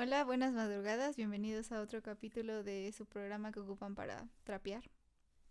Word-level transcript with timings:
Hola, 0.00 0.22
buenas 0.22 0.52
madrugadas, 0.52 1.16
bienvenidos 1.16 1.72
a 1.72 1.80
otro 1.80 2.04
capítulo 2.04 2.62
de 2.62 2.92
su 2.92 3.04
programa 3.04 3.50
que 3.50 3.58
ocupan 3.58 3.96
para 3.96 4.28
trapear 4.44 4.88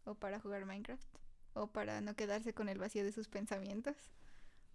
o 0.05 0.16
para 0.16 0.39
jugar 0.39 0.66
Minecraft 0.66 1.05
o 1.51 1.67
para 1.67 2.00
no 2.00 2.16
quedarse 2.16 2.54
con 2.54 2.70
el 2.70 2.78
vacío 2.78 3.04
de 3.04 3.12
sus 3.12 3.28
pensamientos. 3.28 3.98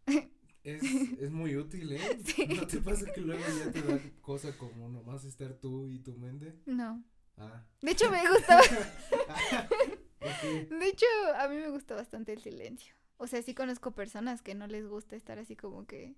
Es, 0.63 0.83
es 0.85 1.31
muy 1.31 1.57
útil, 1.57 1.91
¿eh? 1.91 2.19
Sí. 2.25 2.47
¿No 2.49 2.67
te 2.67 2.83
pasa 2.83 3.11
que 3.13 3.23
luego 3.23 3.43
ya 3.59 3.73
te 3.73 3.83
da 3.83 3.99
cosa 4.21 4.57
como 4.59 4.91
nomás 4.91 5.25
estar 5.25 5.55
tú 5.55 5.89
y 5.89 6.01
tu 6.01 6.19
mente? 6.19 6.55
No. 6.67 7.03
Ah. 7.39 7.65
De 7.81 7.93
hecho 7.93 8.11
me 8.11 8.21
gusta, 8.29 8.61
de 10.21 10.87
hecho 10.87 11.07
a 11.35 11.49
mí 11.49 11.57
me 11.57 11.71
gusta 11.71 11.97
bastante 11.97 12.35
el 12.35 12.43
silencio. 12.43 12.95
O 13.17 13.27
sea, 13.27 13.41
sí 13.41 13.55
conozco 13.55 13.93
personas 13.93 14.43
que 14.43 14.55
no 14.55 14.67
les 14.67 14.87
gusta 14.87 15.17
estar 15.17 15.39
así 15.39 15.57
como 15.57 15.87
que 15.87 16.15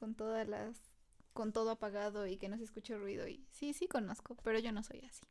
con 0.00 0.14
todas 0.14 0.48
las 0.48 0.93
con 1.34 1.52
todo 1.52 1.70
apagado 1.70 2.26
y 2.26 2.38
que 2.38 2.48
no 2.48 2.56
se 2.56 2.64
escuche 2.64 2.96
ruido 2.96 3.28
y 3.28 3.44
sí, 3.50 3.74
sí 3.74 3.88
conozco, 3.88 4.36
pero 4.42 4.58
yo 4.60 4.72
no 4.72 4.82
soy 4.82 5.00
así. 5.00 5.26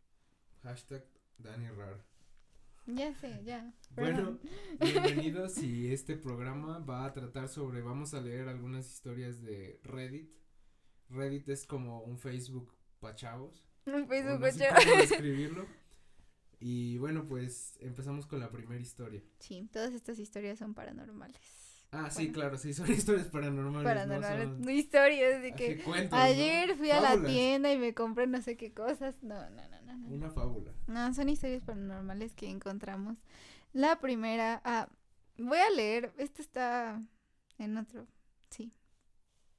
Hashtag 0.62 1.06
Dani 1.40 1.70
Rar. 1.70 2.06
Ya 2.86 3.16
sé, 3.16 3.42
ya. 3.46 3.74
Bueno, 3.96 4.38
bienvenidos 4.82 5.58
y 5.64 5.92
este 5.92 6.18
programa 6.18 6.80
va 6.80 7.06
a 7.06 7.14
tratar 7.14 7.48
sobre, 7.48 7.82
vamos 7.82 8.14
a 8.14 8.22
leer 8.22 8.50
algunas 8.50 8.86
historias 8.86 9.42
de 9.42 9.80
Reddit. 9.84 10.30
Reddit 11.10 11.48
es 11.48 11.66
como 11.66 12.02
un 12.02 12.20
Facebook 12.20 12.74
pa' 13.00 13.16
chavos. 13.16 13.66
Un 13.86 14.06
Facebook 14.08 14.40
no 14.42 14.52
sé 14.52 14.68
cómo 14.68 14.98
describirlo. 15.02 15.66
Y 16.60 16.98
bueno, 16.98 17.26
pues 17.28 17.78
empezamos 17.80 18.26
con 18.26 18.40
la 18.42 18.52
primera 18.52 18.82
historia. 18.82 19.22
Sí, 19.40 19.70
todas 19.72 19.94
estas 19.94 20.20
historias 20.20 20.60
son 20.60 20.74
paranormales. 20.74 21.63
Ah, 21.94 22.10
sí, 22.10 22.24
Bueno. 22.24 22.34
claro, 22.34 22.58
sí, 22.58 22.74
son 22.74 22.92
historias 22.92 23.28
paranormales. 23.28 23.84
Paranormales, 23.84 24.48
No 24.50 24.64
son 24.66 24.70
historias 24.72 25.42
de 25.42 25.50
así 25.50 25.56
que 25.56 25.78
cuentos, 25.84 26.12
¿no? 26.12 26.18
ayer 26.26 26.76
fui 26.76 26.90
a 26.92 27.00
la 27.00 27.24
tienda 27.24 27.72
y 27.72 27.78
me 27.78 27.94
compré 27.94 28.28
no 28.28 28.42
sé 28.42 28.58
qué 28.58 28.74
cosas. 28.74 29.16
No, 29.22 29.50
no, 29.52 29.62
no, 29.70 29.82
no. 29.98 30.08
Una 30.10 30.30
fábula. 30.32 30.72
No, 30.88 31.14
son 31.14 31.30
historias 31.30 31.64
paranormales 31.64 32.34
que 32.34 32.50
encontramos. 32.50 33.18
La 33.74 34.00
primera, 34.00 34.62
ah, 34.66 34.90
voy 35.38 35.58
a 35.60 35.70
leer, 35.70 36.12
esto 36.18 36.42
está 36.42 37.00
en 37.58 37.78
otro, 37.78 38.08
sí. 38.50 38.74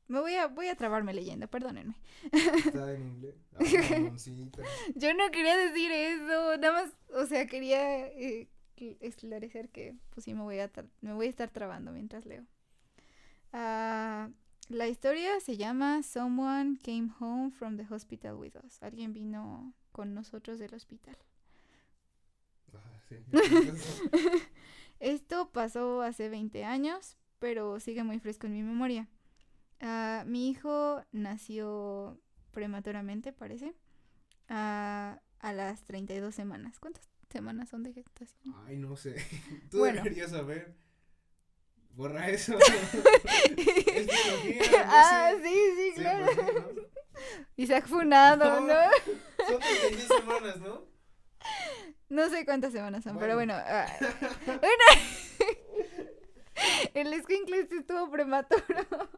Me 0.06 0.20
voy 0.20 0.34
a, 0.34 0.48
voy 0.48 0.68
a 0.68 0.76
trabarme 0.76 1.14
leyendo, 1.14 1.48
perdónenme. 1.48 1.94
Está 2.32 2.92
en 2.92 3.08
inglés. 3.08 3.34
Ah. 3.54 3.58
Yo 4.94 5.14
no 5.14 5.30
quería 5.30 5.56
decir 5.56 5.90
eso, 5.90 6.56
nada 6.58 6.72
más, 6.72 6.92
o 7.14 7.26
sea, 7.26 7.46
quería 7.46 8.06
eh, 8.08 8.48
esclarecer 9.00 9.68
que 9.70 9.94
pues 10.10 10.24
sí 10.24 10.34
me 10.34 10.42
voy 10.42 10.58
a 10.58 10.70
me 11.00 11.14
voy 11.14 11.26
a 11.26 11.30
estar 11.30 11.50
trabando 11.50 11.92
mientras 11.92 12.26
leo. 12.26 12.44
Ah, 13.52 14.30
la 14.68 14.88
historia 14.88 15.38
se 15.40 15.56
llama 15.56 16.02
Someone 16.02 16.78
Came 16.82 17.10
Home 17.20 17.50
from 17.50 17.76
the 17.76 17.86
Hospital 17.88 18.34
with 18.36 18.54
Us. 18.64 18.82
Alguien 18.82 19.12
vino 19.12 19.74
con 19.92 20.14
nosotros 20.14 20.58
del 20.58 20.74
hospital. 20.74 21.16
Ah, 22.72 23.00
sí. 23.08 23.16
Esto 25.00 25.50
pasó 25.50 26.02
hace 26.02 26.28
20 26.28 26.64
años, 26.64 27.16
pero 27.38 27.78
sigue 27.78 28.04
muy 28.04 28.18
fresco 28.18 28.46
en 28.46 28.54
mi 28.54 28.62
memoria. 28.62 29.08
Ah, 29.80 30.24
mi 30.26 30.48
hijo 30.48 31.02
nació 31.12 32.18
prematuramente, 32.52 33.32
parece, 33.32 33.74
ah, 34.48 35.20
a 35.40 35.52
las 35.52 35.84
32 35.84 36.34
semanas. 36.34 36.80
¿Cuántas 36.80 37.08
semanas 37.34 37.68
son 37.68 37.82
de 37.82 37.92
gestación? 37.92 38.54
Ay, 38.66 38.76
no 38.78 38.96
sé. 38.96 39.16
Tú 39.70 39.78
Bueno. 39.80 40.02
deberías 40.02 40.30
saber. 40.30 40.74
Borra 41.90 42.28
eso. 42.30 42.56
es 43.56 44.06
biología, 44.06 44.84
no 44.84 44.92
ah, 44.92 45.30
sé. 45.36 45.42
sí, 45.44 45.54
sí, 45.76 45.92
Sí, 45.94 46.00
claro. 46.00 46.26
pues 46.34 46.46
¿no? 46.76 46.82
Isaac 47.56 47.86
Funado, 47.86 48.60
No. 48.60 48.66
¿no? 48.66 48.90
Son 49.46 49.60
36 49.60 50.08
semanas, 50.08 50.56
¿no? 50.60 50.82
No 52.08 52.28
sé 52.30 52.44
cuántas 52.44 52.72
semanas 52.72 53.04
son, 53.04 53.18
pero 53.18 53.34
Bueno. 53.34 53.54
bueno. 53.54 53.64
ah, 53.68 53.86
bueno. 54.46 54.84
El 56.94 57.12
escuincle 57.12 57.68
estuvo 57.70 58.08
prematuro. 58.08 58.62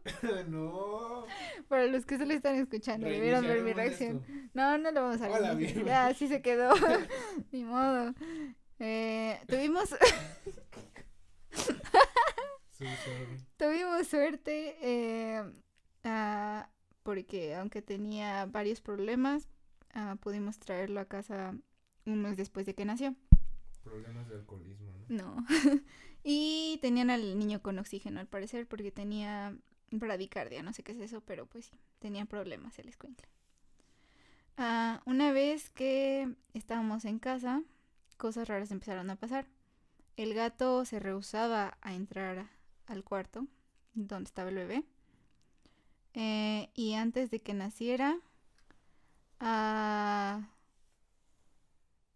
no. 0.48 1.26
Para 1.69 1.87
los 1.87 2.06
que 2.06 2.16
solo 2.16 2.32
están 2.32 2.56
escuchando, 2.56 3.06
debieron 3.06 3.47
ver 3.47 3.62
mi 3.62 3.75
reacción. 3.75 4.25
esto. 4.26 4.50
No, 4.54 4.78
no 4.78 4.91
lo 4.91 5.03
vamos 5.03 5.20
a 5.20 5.31
Hola, 5.31 5.54
bien. 5.54 5.84
Ya, 5.84 6.06
así 6.06 6.26
se 6.26 6.41
quedó. 6.41 6.72
Ni 7.53 7.65
modo. 7.65 8.15
Eh, 8.78 9.38
tuvimos, 9.47 9.94
tuvimos 13.56 14.06
suerte 14.06 14.76
eh, 14.82 15.42
ah, 16.04 16.69
porque 17.03 17.54
aunque 17.54 17.82
tenía 17.82 18.47
varios 18.47 18.81
problemas, 18.81 19.48
ah, 19.94 20.16
pudimos 20.20 20.59
traerlo 20.59 21.00
a 21.00 21.06
casa 21.06 21.54
un 22.06 22.22
mes 22.22 22.36
después 22.36 22.65
de 22.65 22.75
que 22.75 22.86
nació. 22.86 23.15
Problemas 23.82 24.28
de 24.28 24.36
alcoholismo, 24.36 24.92
¿no? 25.09 25.09
No. 25.09 25.47
Y 26.28 26.78
tenían 26.82 27.09
al 27.10 27.38
niño 27.38 27.62
con 27.62 27.78
oxígeno 27.78 28.19
al 28.19 28.26
parecer 28.26 28.66
porque 28.66 28.91
tenía 28.91 29.56
bradicardia, 29.92 30.60
no 30.64 30.72
sé 30.72 30.82
qué 30.82 30.91
es 30.91 30.98
eso, 30.98 31.20
pero 31.20 31.47
pues 31.47 31.66
sí, 31.66 31.78
tenía 32.00 32.25
problemas 32.25 32.76
el 32.81 32.88
escuincle. 32.88 33.28
Ah, 34.56 35.03
una 35.04 35.31
vez 35.31 35.70
que 35.70 36.34
estábamos 36.53 37.04
en 37.04 37.20
casa, 37.20 37.62
cosas 38.16 38.48
raras 38.48 38.72
empezaron 38.72 39.09
a 39.09 39.15
pasar. 39.15 39.47
El 40.16 40.34
gato 40.34 40.84
se 40.84 40.98
rehusaba 40.98 41.78
a 41.81 41.94
entrar 41.94 42.48
al 42.86 43.04
cuarto 43.04 43.47
donde 43.94 44.26
estaba 44.26 44.48
el 44.48 44.56
bebé. 44.56 44.82
Eh, 46.15 46.70
y 46.75 46.94
antes 46.94 47.31
de 47.31 47.38
que 47.38 47.54
naciera, 47.54 48.19
ah, 49.38 50.48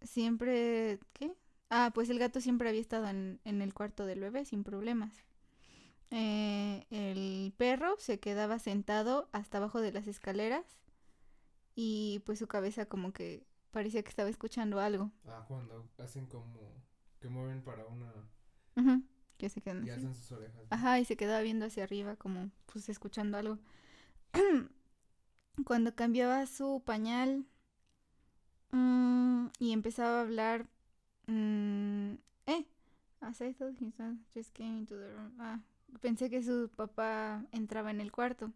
siempre, 0.03 0.99
¿qué? 1.13 1.33
Ah, 1.71 1.91
pues 1.95 2.11
el 2.11 2.19
gato 2.19 2.41
siempre 2.41 2.69
había 2.69 2.81
estado 2.81 3.09
en, 3.09 3.41
en 3.45 3.63
el 3.63 3.73
cuarto 3.75 4.05
del 4.07 4.21
bebé 4.21 4.45
sin 4.45 4.65
problemas. 4.65 5.25
Eh, 6.11 6.87
el 6.91 7.53
perro 7.57 7.97
se 7.99 8.19
quedaba 8.21 8.59
sentado 8.59 9.29
hasta 9.33 9.59
abajo 9.59 9.81
de 9.81 9.93
las 9.93 10.09
escaleras 10.09 10.65
y 11.75 12.23
pues 12.27 12.39
su 12.39 12.47
cabeza 12.49 12.87
como 12.87 13.13
que 13.13 13.45
parecía 13.71 14.03
que 14.03 14.09
estaba 14.11 14.29
escuchando 14.29 14.81
algo. 14.81 15.11
Ah, 15.27 15.45
cuando 15.49 15.89
hacen 15.99 16.27
como 16.27 16.85
que 17.21 17.29
mueven 17.29 17.63
para 17.63 17.87
una 17.87 18.13
Ujú, 18.77 19.03
Que 19.39 19.49
se 19.49 19.61
quedan 19.61 19.87
y 19.87 19.91
así. 19.91 20.01
alzan 20.07 20.15
sus 20.15 20.33
orejas. 20.33 20.63
¿no? 20.71 20.77
Ajá, 20.77 20.99
y 21.01 21.05
se 21.05 21.17
quedaba 21.17 21.41
viendo 21.43 21.67
hacia 21.67 21.85
arriba 21.85 22.17
como 22.17 22.51
pues 22.67 22.89
escuchando 22.89 23.39
algo. 23.39 23.59
Cuando 25.65 25.95
cambiaba 25.95 26.47
su 26.47 26.83
pañal 26.85 27.47
mm, 28.73 29.47
y 29.59 29.73
empezaba 29.73 30.19
a 30.19 30.23
hablar, 30.23 30.67
mm, 31.31 32.15
eh, 32.47 32.67
son 33.99 34.25
just 34.35 34.53
came 34.55 34.79
into 34.79 34.97
the 34.97 35.09
room. 35.13 35.33
Ah, 35.39 35.61
pensé 36.01 36.31
que 36.31 36.43
su 36.43 36.71
papá 36.75 37.45
entraba 37.53 37.91
en 37.91 38.01
el 38.01 38.11
cuarto 38.13 38.53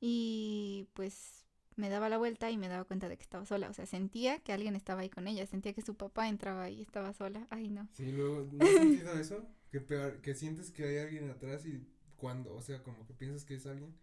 y 0.00 0.88
pues 0.94 1.46
me 1.76 1.88
daba 1.88 2.08
la 2.08 2.18
vuelta 2.18 2.50
y 2.50 2.58
me 2.58 2.68
daba 2.68 2.84
cuenta 2.84 3.08
de 3.08 3.16
que 3.16 3.22
estaba 3.22 3.46
sola. 3.46 3.68
O 3.70 3.72
sea, 3.72 3.86
sentía 3.86 4.38
que 4.40 4.52
alguien 4.52 4.76
estaba 4.76 5.00
ahí 5.00 5.08
con 5.10 5.26
ella, 5.28 5.46
sentía 5.46 5.72
que 5.72 5.82
su 5.82 5.94
papá 5.94 6.28
entraba 6.28 6.68
y 6.70 6.82
estaba 6.82 7.12
sola. 7.12 7.46
Ay, 7.50 7.68
no. 7.70 7.88
Sí, 7.92 8.12
luego, 8.12 8.48
¿no 8.52 8.64
has 8.64 8.70
sentido 8.74 9.18
eso? 9.18 9.46
Que 9.70 9.80
peor, 9.80 10.20
que 10.20 10.34
sientes 10.34 10.70
que 10.70 10.84
hay 10.84 10.98
alguien 10.98 11.30
atrás 11.30 11.64
y 11.66 11.86
cuando, 12.16 12.54
o 12.54 12.60
sea, 12.62 12.82
como 12.82 13.06
que 13.06 13.14
piensas 13.14 13.44
que 13.44 13.54
es 13.54 13.66
alguien 13.66 13.96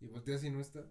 y 0.00 0.06
volteas 0.06 0.42
y 0.44 0.50
no 0.50 0.60
está. 0.60 0.86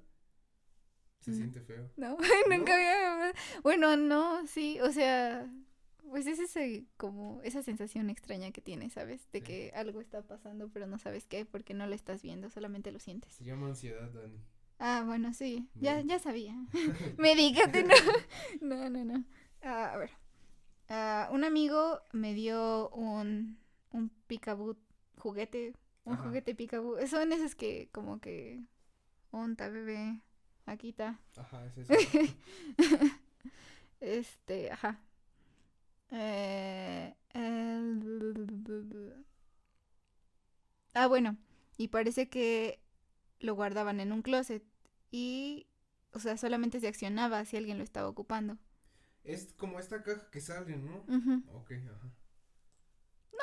Se 1.22 1.32
Mm. 1.32 1.36
siente 1.36 1.62
feo. 1.62 1.90
No, 1.98 2.18
¿No? 2.50 2.58
nunca 2.58 2.76
había. 2.76 3.34
Bueno, 3.64 3.98
no, 3.98 4.46
sí, 4.46 4.80
o 4.82 4.92
sea, 4.92 5.50
pues 6.10 6.28
es 6.28 6.40
ese 6.40 6.86
como 6.98 7.42
esa 7.44 7.62
sensación 7.64 8.10
extraña 8.10 8.52
que 8.52 8.62
tienes, 8.62 8.94
¿sabes? 8.94 9.30
De 9.32 9.40
Sí. 9.40 9.46
que 9.46 9.72
algo 9.76 10.02
está 10.02 10.22
pasando, 10.22 10.70
pero 10.70 10.88
no 10.88 10.98
sabes 11.00 11.26
qué, 11.28 11.46
porque 11.46 11.74
no 11.74 11.88
lo 11.88 11.96
estás 11.96 12.22
viendo, 12.22 12.50
solamente 12.50 12.92
lo 12.92 13.00
sientes. 13.00 13.34
Se 13.34 13.44
llama 13.46 13.68
ansiedad, 13.68 14.10
Dani. 14.12 14.40
Ah, 14.80 15.04
bueno, 15.06 15.34
sí, 15.34 15.68
ya, 15.76 16.02
ya 16.02 16.20
sabía. 16.20 16.56
Medícate, 17.18 17.84
no. 17.84 17.94
No, 18.62 18.90
no, 18.90 19.04
no. 19.06 19.24
Ah, 19.64 19.94
a 19.94 19.98
ver. 19.98 20.12
Ah, 20.90 21.30
un 21.32 21.44
amigo 21.44 22.00
me 22.14 22.34
dio 22.34 22.90
un, 22.90 23.58
un 23.92 24.10
picaboo 24.28 24.78
juguete, 25.18 25.74
un 26.06 26.14
Ajá. 26.14 26.24
juguete 26.24 26.56
picaboo. 26.56 27.06
Son 27.08 27.34
esos 27.34 27.56
que 27.56 27.90
como 27.92 28.20
que, 28.22 28.64
onta, 29.32 29.68
bebé, 29.70 30.22
aquí 30.66 30.90
está. 30.90 31.20
Ajá, 31.36 31.66
es 31.66 31.78
eso. 31.80 31.94
Este, 34.00 34.72
ajá. 34.72 35.00
Eh, 36.12 37.14
el- 37.34 39.26
Ah, 40.94 41.08
bueno, 41.08 41.38
y 41.78 41.90
parece 41.90 42.30
que 42.30 42.80
lo 43.40 43.54
guardaban 43.56 44.00
en 44.00 44.12
un 44.12 44.22
closet 44.22 44.64
y, 45.12 45.68
o 46.14 46.20
sea, 46.20 46.38
solamente 46.38 46.80
se 46.80 46.88
accionaba 46.88 47.46
si 47.46 47.58
alguien 47.58 47.78
lo 47.78 47.84
estaba 47.84 48.08
ocupando. 48.10 48.58
Es 49.24 49.54
como 49.58 49.80
esta 49.80 50.02
caja 50.04 50.30
que 50.32 50.42
sale, 50.42 50.78
¿no? 50.78 51.04
Ok, 51.54 51.72
ajá. 51.72 52.10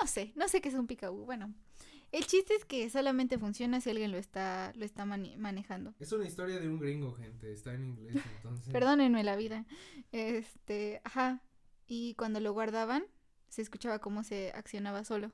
No 0.00 0.06
sé, 0.06 0.32
no 0.34 0.49
sé 0.49 0.61
qué 0.61 0.69
es 0.70 0.75
un 0.75 0.87
picaboo. 0.87 1.25
Bueno, 1.25 1.55
El 2.12 2.26
chiste 2.26 2.55
es 2.55 2.64
que 2.64 2.88
solamente 2.90 3.38
funciona 3.38 3.81
si 3.81 3.90
alguien 3.90 4.12
lo 4.12 4.19
está, 4.19 4.72
lo 4.76 4.84
está 4.84 5.05
manejando. 5.05 5.94
Es 5.99 6.12
una 6.12 6.25
historia 6.26 6.61
de 6.61 6.69
un 6.69 6.78
gringo, 6.78 7.12
gente. 7.14 7.52
Está 7.52 7.75
en 7.75 7.84
inglés, 7.84 8.22
entonces. 8.37 8.69
Perdónenme 8.72 9.25
la 9.25 9.34
vida. 9.37 9.64
Este, 10.12 11.00
ajá. 11.05 11.43
Y 11.87 12.15
cuando 12.15 12.41
lo 12.41 12.53
guardaban, 12.53 13.05
se 13.49 13.63
escuchaba 13.63 14.01
cómo 14.01 14.25
se 14.25 14.53
accionaba 14.55 15.05
solo. 15.05 15.33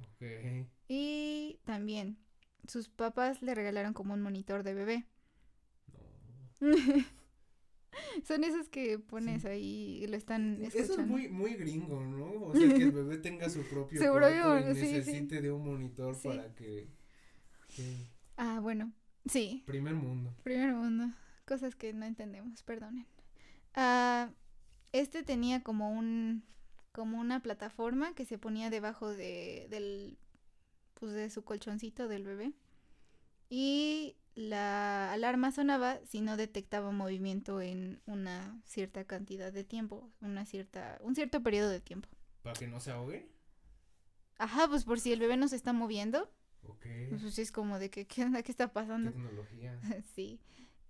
Ok. 0.00 0.66
Y 0.88 1.60
también, 1.64 2.18
sus 2.66 2.88
papás 2.88 3.42
le 3.42 3.54
regalaron 3.54 3.92
como 3.92 4.14
un 4.14 4.22
monitor 4.22 4.62
de 4.62 4.74
bebé. 4.74 5.06
No. 6.60 6.70
Son 8.24 8.44
esos 8.44 8.68
que 8.68 8.98
pones 8.98 9.44
ahí 9.44 10.00
y 10.02 10.06
lo 10.06 10.16
están 10.16 10.62
escuchando. 10.62 10.92
Eso 10.92 11.00
es 11.02 11.06
muy, 11.06 11.28
muy 11.28 11.54
gringo, 11.54 12.00
¿no? 12.02 12.46
O 12.46 12.54
sea, 12.54 12.68
que 12.68 12.82
el 12.82 12.92
bebé 12.92 13.18
tenga 13.18 13.50
su 13.50 13.62
propio 13.62 14.00
cuarto 14.00 14.58
y 14.58 14.64
necesite 14.64 15.40
de 15.40 15.50
un 15.50 15.64
monitor 15.64 16.16
para 16.22 16.54
que, 16.54 16.88
Ah, 18.36 18.60
bueno, 18.60 18.92
sí. 19.26 19.62
Primer 19.66 19.94
mundo. 19.94 20.34
Primer 20.42 20.74
mundo. 20.74 21.14
Cosas 21.44 21.74
que 21.74 21.92
no 21.92 22.04
entendemos, 22.06 22.62
perdonen. 22.62 23.06
Ah, 23.74 24.30
este 24.92 25.22
tenía 25.22 25.62
como 25.62 25.90
un 25.90 26.44
como 26.92 27.18
una 27.18 27.40
plataforma 27.40 28.14
que 28.14 28.26
se 28.26 28.38
ponía 28.38 28.70
debajo 28.70 29.08
de 29.08 29.66
del 29.70 30.18
pues 30.94 31.12
de 31.12 31.30
su 31.30 31.42
colchoncito 31.42 32.06
del 32.08 32.24
bebé. 32.24 32.52
Y 33.48 34.16
la 34.34 35.12
alarma 35.12 35.52
sonaba 35.52 35.98
si 36.06 36.20
no 36.20 36.36
detectaba 36.36 36.90
movimiento 36.90 37.60
en 37.60 38.00
una 38.06 38.60
cierta 38.64 39.04
cantidad 39.04 39.52
de 39.52 39.64
tiempo, 39.64 40.08
una 40.20 40.46
cierta, 40.46 40.98
un 41.02 41.14
cierto 41.14 41.42
periodo 41.42 41.68
de 41.68 41.80
tiempo. 41.80 42.08
¿Para 42.42 42.58
que 42.58 42.66
no 42.66 42.80
se 42.80 42.92
ahogue? 42.92 43.28
Ajá, 44.38 44.68
pues 44.68 44.84
por 44.84 45.00
si 45.00 45.12
el 45.12 45.20
bebé 45.20 45.36
no 45.36 45.48
se 45.48 45.56
está 45.56 45.72
moviendo. 45.72 46.30
Ok. 46.62 46.86
Pues 47.10 47.38
es 47.38 47.52
como 47.52 47.78
de 47.78 47.90
que, 47.90 48.06
¿qué 48.06 48.24
onda? 48.24 48.42
¿Qué 48.42 48.50
está 48.50 48.72
pasando? 48.72 49.10
Tecnología. 49.10 49.78
sí. 50.14 50.40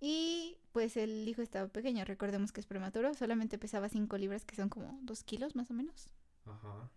Y 0.05 0.57
pues 0.73 0.97
el 0.97 1.25
hijo 1.29 1.41
estaba 1.41 1.69
pequeño, 1.69 2.03
recordemos 2.03 2.51
que 2.51 2.59
es 2.59 2.67
prematuro, 2.67 3.13
solamente 3.13 3.57
pesaba 3.57 3.87
5 3.87 4.17
libras, 4.17 4.43
que 4.43 4.53
son 4.53 4.67
como 4.67 4.99
2 5.03 5.23
kilos 5.23 5.55
más 5.55 5.71
o 5.71 5.73
menos. 5.73 6.09
Ajá. 6.45 6.91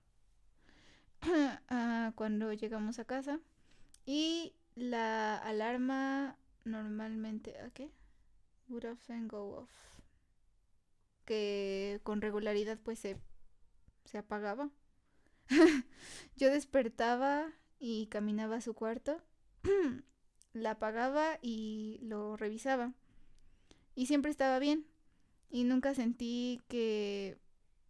Ah, 1.69 2.11
cuando 2.17 2.53
llegamos 2.53 2.99
a 2.99 3.05
casa. 3.05 3.39
Y 4.07 4.55
la 4.75 5.37
alarma 5.37 6.37
normalmente, 6.65 7.57
¿a 7.61 7.71
qué? 7.71 7.93
Would 8.69 8.87
often 8.87 9.29
go 9.29 9.57
off. 9.57 9.71
Que 11.25 12.01
con 12.03 12.21
regularidad 12.21 12.77
pues 12.83 12.99
se, 12.99 13.21
se 14.05 14.19
apagaba. 14.19 14.71
Yo 16.37 16.51
despertaba 16.51 17.53
y 17.79 18.09
caminaba 18.09 18.57
a 18.57 18.61
su 18.61 18.75
cuarto, 18.75 19.23
la 20.57 20.73
apagaba 20.73 21.39
y 21.43 21.99
lo 22.03 22.37
revisaba. 22.37 22.93
Y 23.95 24.07
siempre 24.07 24.31
estaba 24.31 24.59
bien. 24.59 24.87
Y 25.51 25.65
nunca 25.65 25.95
sentí 25.95 26.61
que... 26.69 27.39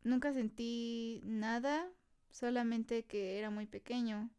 Nunca 0.02 0.32
sentí 0.32 1.20
nada, 1.24 1.88
solamente 2.30 3.04
que 3.04 3.38
era 3.38 3.50
muy 3.50 3.66
pequeño 3.66 4.30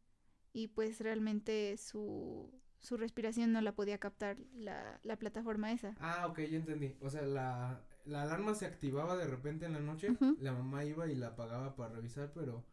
y 0.54 0.70
pues 0.70 1.02
realmente 1.02 1.78
su, 1.78 2.50
su 2.80 2.98
respiración 2.98 3.52
no 3.52 3.62
la 3.62 3.74
podía 3.74 3.98
captar 3.98 4.38
la, 4.56 5.00
la, 5.04 5.18
plataforma 5.18 5.72
esa. 5.72 5.94
Ah, 6.00 6.26
ok, 6.28 6.40
ya 6.40 6.58
entendí. 6.58 6.96
O 7.02 7.10
sea, 7.10 7.24
la, 7.24 7.82
la 8.06 8.24
alarma 8.24 8.56
se 8.56 8.66
activaba 8.66 9.18
de 9.18 9.28
repente 9.28 9.66
en 9.66 9.74
la 9.74 9.82
noche, 9.82 10.16
la 10.40 10.54
mamá 10.54 10.86
iba 10.86 11.08
y 11.08 11.16
la 11.16 11.28
apagaba 11.28 11.76
para 11.76 11.96
revisar, 11.96 12.32
pero 12.34 12.66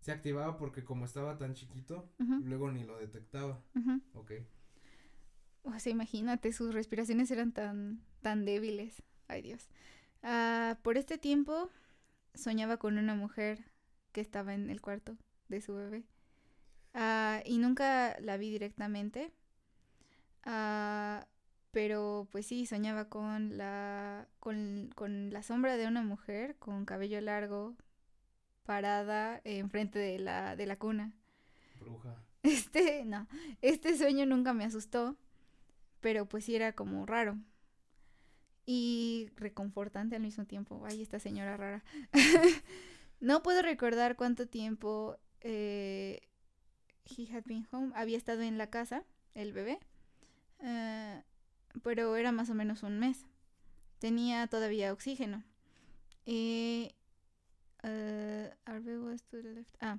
se 0.00 0.12
activaba 0.12 0.56
porque 0.56 0.82
como 0.82 1.04
estaba 1.04 1.36
tan 1.36 1.54
chiquito, 1.54 2.10
luego 2.18 2.70
ni 2.72 2.84
lo 2.84 2.98
detectaba. 2.98 3.62
Ok. 4.14 4.32
O 5.62 5.78
sea, 5.78 5.92
imagínate, 5.92 6.52
sus 6.52 6.74
respiraciones 6.74 7.30
eran 7.30 7.52
tan, 7.52 8.00
tan 8.22 8.44
débiles. 8.44 9.02
Ay 9.28 9.42
Dios. 9.42 9.68
Ah, 10.22 10.78
por 10.82 10.96
este 10.96 11.18
tiempo 11.18 11.70
soñaba 12.34 12.76
con 12.76 12.98
una 12.98 13.14
mujer 13.14 13.64
que 14.12 14.20
estaba 14.20 14.54
en 14.54 14.70
el 14.70 14.80
cuarto 14.80 15.16
de 15.48 15.60
su 15.60 15.74
bebé. 15.74 16.04
Ah, 16.94 17.42
y 17.44 17.58
nunca 17.58 18.18
la 18.20 18.36
vi 18.36 18.50
directamente. 18.50 19.32
Ah, 20.44 21.26
pero 21.70 22.28
pues 22.32 22.46
sí, 22.46 22.66
soñaba 22.66 23.08
con 23.08 23.56
la, 23.56 24.26
con, 24.40 24.90
con 24.94 25.32
la 25.32 25.42
sombra 25.42 25.76
de 25.76 25.86
una 25.86 26.02
mujer 26.02 26.56
con 26.56 26.84
cabello 26.84 27.20
largo, 27.20 27.76
parada 28.64 29.40
enfrente 29.44 29.98
de 29.98 30.18
la, 30.18 30.56
de 30.56 30.66
la 30.66 30.76
cuna. 30.76 31.12
Bruja. 31.78 32.16
Este, 32.42 33.04
no, 33.04 33.28
este 33.60 33.98
sueño 33.98 34.24
nunca 34.24 34.54
me 34.54 34.64
asustó, 34.64 35.14
pero 36.00 36.26
pues 36.26 36.44
sí 36.44 36.56
era 36.56 36.72
como 36.72 37.06
raro. 37.06 37.38
Y 38.66 39.30
reconfortante 39.36 40.16
al 40.16 40.22
mismo 40.22 40.44
tiempo. 40.46 40.82
Ay, 40.86 41.02
esta 41.02 41.18
señora 41.18 41.56
rara. 41.56 41.84
no 43.20 43.42
puedo 43.42 43.62
recordar 43.62 44.16
cuánto 44.16 44.46
tiempo 44.46 45.18
eh, 45.40 46.20
he 47.04 47.26
had 47.32 47.44
been 47.44 47.66
home, 47.70 47.92
había 47.94 48.16
estado 48.16 48.42
en 48.42 48.58
la 48.58 48.68
casa, 48.68 49.04
el 49.34 49.52
bebé, 49.52 49.78
uh, 50.60 51.22
pero 51.82 52.16
era 52.16 52.32
más 52.32 52.50
o 52.50 52.54
menos 52.54 52.82
un 52.82 52.98
mes. 52.98 53.26
Tenía 53.98 54.46
todavía 54.46 54.92
oxígeno. 54.92 55.44
Y, 56.24 56.94
uh, 57.82 58.50
ah, 59.80 59.98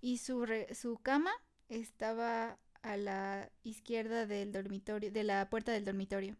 y 0.00 0.18
su, 0.18 0.46
re, 0.46 0.74
su 0.74 0.98
cama 0.98 1.32
estaba 1.68 2.58
a 2.84 2.96
la 2.98 3.50
izquierda 3.62 4.26
del 4.26 4.52
dormitorio, 4.52 5.10
de 5.10 5.24
la 5.24 5.48
puerta 5.48 5.72
del 5.72 5.84
dormitorio. 5.84 6.36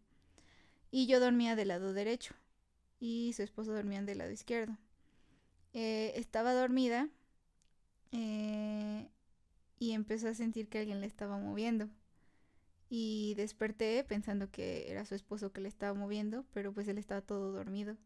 Y 0.90 1.06
yo 1.06 1.18
dormía 1.18 1.56
del 1.56 1.68
lado 1.68 1.92
derecho. 1.92 2.34
Y 3.00 3.32
su 3.34 3.42
esposo 3.42 3.72
dormía 3.72 4.02
del 4.02 4.18
lado 4.18 4.30
izquierdo. 4.30 4.76
Eh, 5.72 6.12
estaba 6.16 6.52
dormida. 6.52 7.08
Eh, 8.12 9.08
y 9.78 9.92
empezó 9.92 10.28
a 10.28 10.34
sentir 10.34 10.68
que 10.68 10.78
alguien 10.78 11.00
le 11.00 11.06
estaba 11.06 11.38
moviendo. 11.38 11.88
Y 12.90 13.34
desperté 13.36 14.04
pensando 14.04 14.50
que 14.50 14.90
era 14.90 15.04
su 15.06 15.14
esposo 15.14 15.52
que 15.52 15.62
le 15.62 15.68
estaba 15.68 15.94
moviendo, 15.94 16.44
pero 16.52 16.72
pues 16.72 16.86
él 16.88 16.98
estaba 16.98 17.22
todo 17.22 17.52
dormido. 17.52 17.96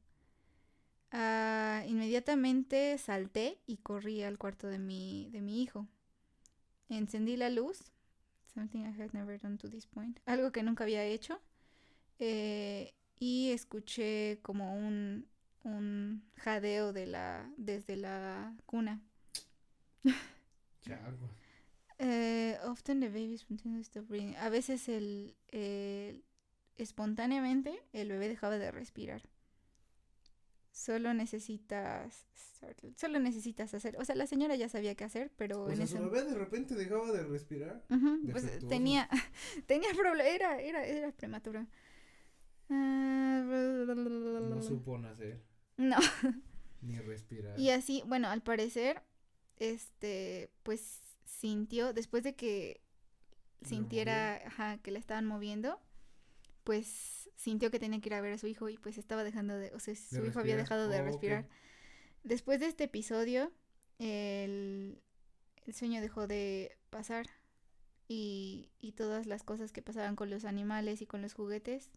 Ah, 1.10 1.84
inmediatamente 1.88 2.96
salté 2.98 3.58
y 3.66 3.78
corrí 3.78 4.22
al 4.22 4.38
cuarto 4.38 4.68
de 4.68 4.78
mi, 4.78 5.28
de 5.32 5.40
mi 5.40 5.60
hijo. 5.62 5.86
Encendí 6.88 7.36
la 7.36 7.50
luz. 7.50 7.92
Something 8.58 8.86
I 8.86 8.90
had 8.90 9.14
never 9.14 9.38
done 9.38 9.56
to 9.58 9.68
this 9.68 9.86
point. 9.86 10.18
Algo 10.26 10.50
que 10.50 10.64
nunca 10.64 10.82
había 10.82 11.04
hecho. 11.04 11.40
Eh, 12.18 12.92
y 13.20 13.52
escuché 13.52 14.40
como 14.42 14.74
un, 14.74 15.28
un 15.62 16.24
jadeo 16.34 16.92
de 16.92 17.06
la, 17.06 17.48
desde 17.56 17.96
la 17.96 18.56
cuna. 18.66 19.00
Eh, 22.00 22.56
often 22.64 23.00
the 23.00 23.08
baby 23.08 23.40
breathing. 24.08 24.36
A 24.36 24.48
veces 24.48 24.88
el, 24.88 25.34
espontáneamente 26.76 27.82
el 27.92 28.08
bebé 28.08 28.28
dejaba 28.28 28.56
de 28.56 28.70
respirar. 28.70 29.22
Solo 30.78 31.12
necesitas 31.12 32.24
solo 32.96 33.18
necesitas 33.18 33.74
hacer, 33.74 33.96
o 33.98 34.04
sea, 34.04 34.14
la 34.14 34.28
señora 34.28 34.54
ya 34.54 34.68
sabía 34.68 34.94
qué 34.94 35.02
hacer, 35.02 35.32
pero 35.36 35.64
o 35.64 35.70
en 35.70 35.76
sea, 35.76 35.86
su 35.88 35.98
bebé 35.98 36.22
de 36.24 36.34
repente 36.34 36.76
dejaba 36.76 37.10
de 37.10 37.24
respirar. 37.24 37.84
pues 38.30 38.60
tenía 38.68 39.08
tenía 39.66 39.90
problema, 39.96 40.28
era 40.28 40.60
era 40.60 40.86
era 40.86 41.10
prematuro. 41.10 41.66
no 42.68 44.62
supo 44.62 44.98
nacer. 44.98 45.42
No. 45.76 45.96
Ni 46.82 47.00
respirar. 47.00 47.58
Y 47.58 47.70
así, 47.70 48.04
bueno, 48.06 48.28
al 48.28 48.42
parecer 48.42 49.02
este 49.56 50.48
pues 50.62 51.00
sintió, 51.24 51.92
después 51.92 52.22
de 52.22 52.36
que 52.36 52.80
sintiera 53.62 54.40
que 54.82 54.92
la 54.92 55.00
estaban 55.00 55.26
moviendo, 55.26 55.80
pues 56.68 57.30
sintió 57.34 57.70
que 57.70 57.78
tenía 57.78 57.98
que 57.98 58.10
ir 58.10 58.14
a 58.14 58.20
ver 58.20 58.34
a 58.34 58.36
su 58.36 58.46
hijo 58.46 58.68
y 58.68 58.76
pues 58.76 58.98
estaba 58.98 59.24
dejando 59.24 59.56
de, 59.56 59.72
o 59.74 59.80
sea, 59.80 59.96
su 59.96 60.22
hijo 60.26 60.38
había 60.38 60.54
dejado 60.54 60.90
de 60.90 61.00
oh, 61.00 61.02
respirar. 61.02 61.48
Después 62.24 62.60
de 62.60 62.66
este 62.66 62.84
episodio, 62.84 63.50
el, 63.98 65.00
el, 65.64 65.72
sueño 65.72 66.02
dejó 66.02 66.26
de 66.26 66.76
pasar 66.90 67.26
y, 68.06 68.68
y 68.80 68.92
todas 68.92 69.24
las 69.24 69.44
cosas 69.44 69.72
que 69.72 69.80
pasaban 69.80 70.14
con 70.14 70.28
los 70.28 70.44
animales 70.44 71.00
y 71.00 71.06
con 71.06 71.22
los 71.22 71.32
juguetes, 71.32 71.88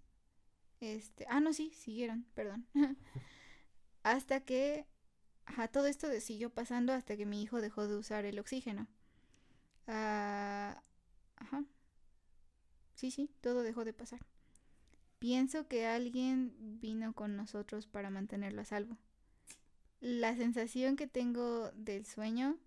este, 0.79 1.25
ah, 1.27 1.41
no, 1.41 1.51
sí, 1.51 1.73
siguieron, 1.73 2.25
perdón. 2.33 2.65
hasta 4.03 4.39
que, 4.39 4.87
ajá, 5.47 5.67
todo 5.67 5.87
esto 5.87 6.07
siguió 6.21 6.49
pasando 6.49 6.93
hasta 6.93 7.17
que 7.17 7.25
mi 7.25 7.43
hijo 7.43 7.59
dejó 7.59 7.89
de 7.89 7.97
usar 7.97 8.23
el 8.23 8.39
oxígeno. 8.39 8.87
Ah, 9.87 10.81
ajá. 11.35 11.65
Sí, 12.95 13.11
sí, 13.11 13.29
todo 13.41 13.63
dejó 13.63 13.83
de 13.83 13.91
pasar. 13.91 14.30
Pienso 15.21 15.67
que 15.67 15.85
alguien 15.85 16.51
vino 16.81 17.13
con 17.13 17.35
nosotros 17.35 17.85
para 17.85 18.09
mantenerlo 18.09 18.61
a 18.61 18.65
salvo. 18.65 18.97
La 19.99 20.35
sensación 20.35 20.95
que 20.95 21.05
tengo 21.05 21.69
del 21.73 22.07
sueño 22.07 22.57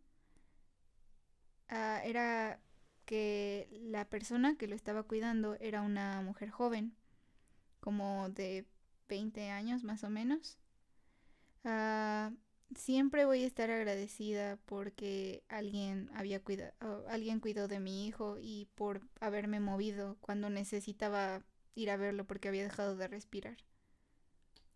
ah, 1.67 2.01
era 2.05 2.61
que 3.07 3.67
la 3.73 4.09
persona 4.09 4.57
que 4.57 4.69
lo 4.69 4.77
estaba 4.77 5.03
cuidando 5.03 5.57
era 5.57 5.83
una 5.83 6.21
mujer 6.21 6.51
joven, 6.51 6.95
como 7.81 8.29
de 8.29 8.65
20 9.09 9.51
años 9.51 9.83
más 9.83 10.05
o 10.05 10.11
menos. 10.11 10.57
Ah, 11.65 12.31
siempre 12.77 13.25
voy 13.25 13.43
a 13.43 13.49
estar 13.49 13.73
agradecida 13.73 14.61
porque 14.65 15.43
alguien 15.49 16.09
había 16.15 16.39
cuidado, 16.39 16.73
alguien 17.09 17.41
cuidó 17.41 17.67
de 17.67 17.81
mi 17.81 18.07
hijo 18.07 18.39
y 18.41 18.69
por 18.77 19.01
haberme 19.19 19.59
movido 19.59 20.19
cuando 20.21 20.51
necesitaba 20.51 21.43
ir 21.75 21.91
a 21.91 21.97
verlo 21.97 22.27
porque 22.27 22.49
había 22.49 22.63
dejado 22.63 22.97
de 22.97 23.09
respirar. 23.09 23.57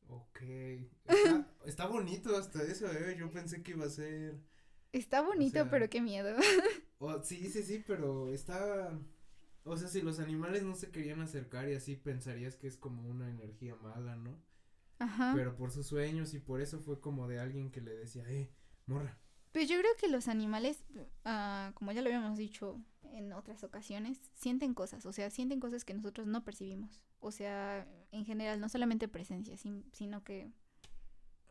Ok. 0.08 0.40
Está, 1.04 1.48
está 1.66 1.86
bonito 1.86 2.36
hasta 2.36 2.62
eso, 2.62 2.90
¿eh? 2.92 3.16
Yo 3.18 3.30
pensé 3.30 3.62
que 3.62 3.72
iba 3.72 3.86
a 3.86 3.90
ser. 3.90 4.38
Está 4.92 5.20
bonito, 5.20 5.68
pero 5.70 5.90
qué 5.90 6.00
miedo. 6.00 6.36
sí, 7.22 7.48
sí, 7.50 7.62
sí, 7.62 7.84
pero 7.86 8.32
está. 8.32 8.98
O 9.64 9.76
sea, 9.76 9.88
si 9.88 10.00
los 10.00 10.18
animales 10.18 10.62
no 10.62 10.74
se 10.74 10.90
querían 10.90 11.20
acercar 11.20 11.68
y 11.68 11.74
así 11.74 11.94
pensarías 11.94 12.56
que 12.56 12.68
es 12.68 12.78
como 12.78 13.06
una 13.06 13.28
energía 13.28 13.76
mala, 13.76 14.16
¿no? 14.16 14.42
Ajá. 14.98 15.32
Pero 15.36 15.56
por 15.56 15.70
sus 15.70 15.86
sueños 15.86 16.32
y 16.32 16.40
por 16.40 16.60
eso 16.62 16.80
fue 16.80 17.00
como 17.00 17.28
de 17.28 17.38
alguien 17.38 17.70
que 17.70 17.82
le 17.82 17.92
decía, 17.92 18.24
eh, 18.30 18.50
morra. 18.86 19.18
Pues 19.58 19.68
yo 19.68 19.76
creo 19.76 19.90
que 19.98 20.06
los 20.06 20.28
animales, 20.28 20.84
uh, 21.24 21.72
como 21.74 21.90
ya 21.90 22.00
lo 22.00 22.06
habíamos 22.06 22.38
dicho 22.38 22.80
en 23.12 23.32
otras 23.32 23.64
ocasiones, 23.64 24.20
sienten 24.32 24.72
cosas, 24.72 25.04
o 25.04 25.12
sea, 25.12 25.30
sienten 25.30 25.58
cosas 25.58 25.84
que 25.84 25.94
nosotros 25.94 26.28
no 26.28 26.44
percibimos. 26.44 27.02
O 27.18 27.32
sea, 27.32 27.84
en 28.12 28.24
general, 28.24 28.60
no 28.60 28.68
solamente 28.68 29.08
presencia, 29.08 29.56
sino 29.56 30.22
que, 30.22 30.52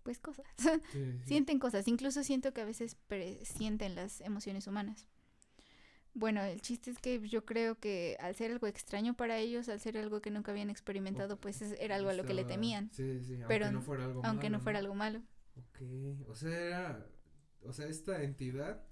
pues 0.03 0.19
cosas. 0.19 0.45
sienten 1.25 1.59
cosas, 1.59 1.85
incluso 1.89 2.23
siento 2.23 2.53
que 2.53 2.61
a 2.61 2.63
veces 2.63 2.95
sienten 3.43 3.95
las 3.95 4.21
emociones 4.21 4.67
humanas. 4.67 5.09
Bueno, 6.13 6.41
el 6.41 6.61
chiste 6.61 6.91
es 6.91 6.99
que 6.99 7.19
yo 7.27 7.43
creo 7.43 7.77
que 7.77 8.15
al 8.21 8.35
ser 8.35 8.51
algo 8.53 8.67
extraño 8.67 9.15
para 9.15 9.37
ellos, 9.37 9.67
al 9.67 9.81
ser 9.81 9.97
algo 9.97 10.21
que 10.21 10.31
nunca 10.31 10.53
habían 10.53 10.69
experimentado, 10.69 11.35
pues 11.41 11.61
era 11.61 11.95
algo 11.97 12.09
a 12.09 12.13
lo 12.13 12.23
que 12.23 12.33
le 12.33 12.45
temían. 12.45 12.89
Sí, 12.93 13.19
sí, 13.21 13.33
aunque 13.41 13.69
no 13.69 13.81
fuera 13.81 14.05
algo 14.05 14.21
aunque 14.23 14.49
no 14.49 14.61
fuera 14.61 14.79
algo 14.79 14.95
malo. 14.95 15.21
Ok, 15.57 15.81
o 16.29 16.35
sea, 16.35 16.55
era, 16.55 17.05
o 17.67 17.73
sea, 17.73 17.87
esta 17.87 18.23
entidad 18.23 18.83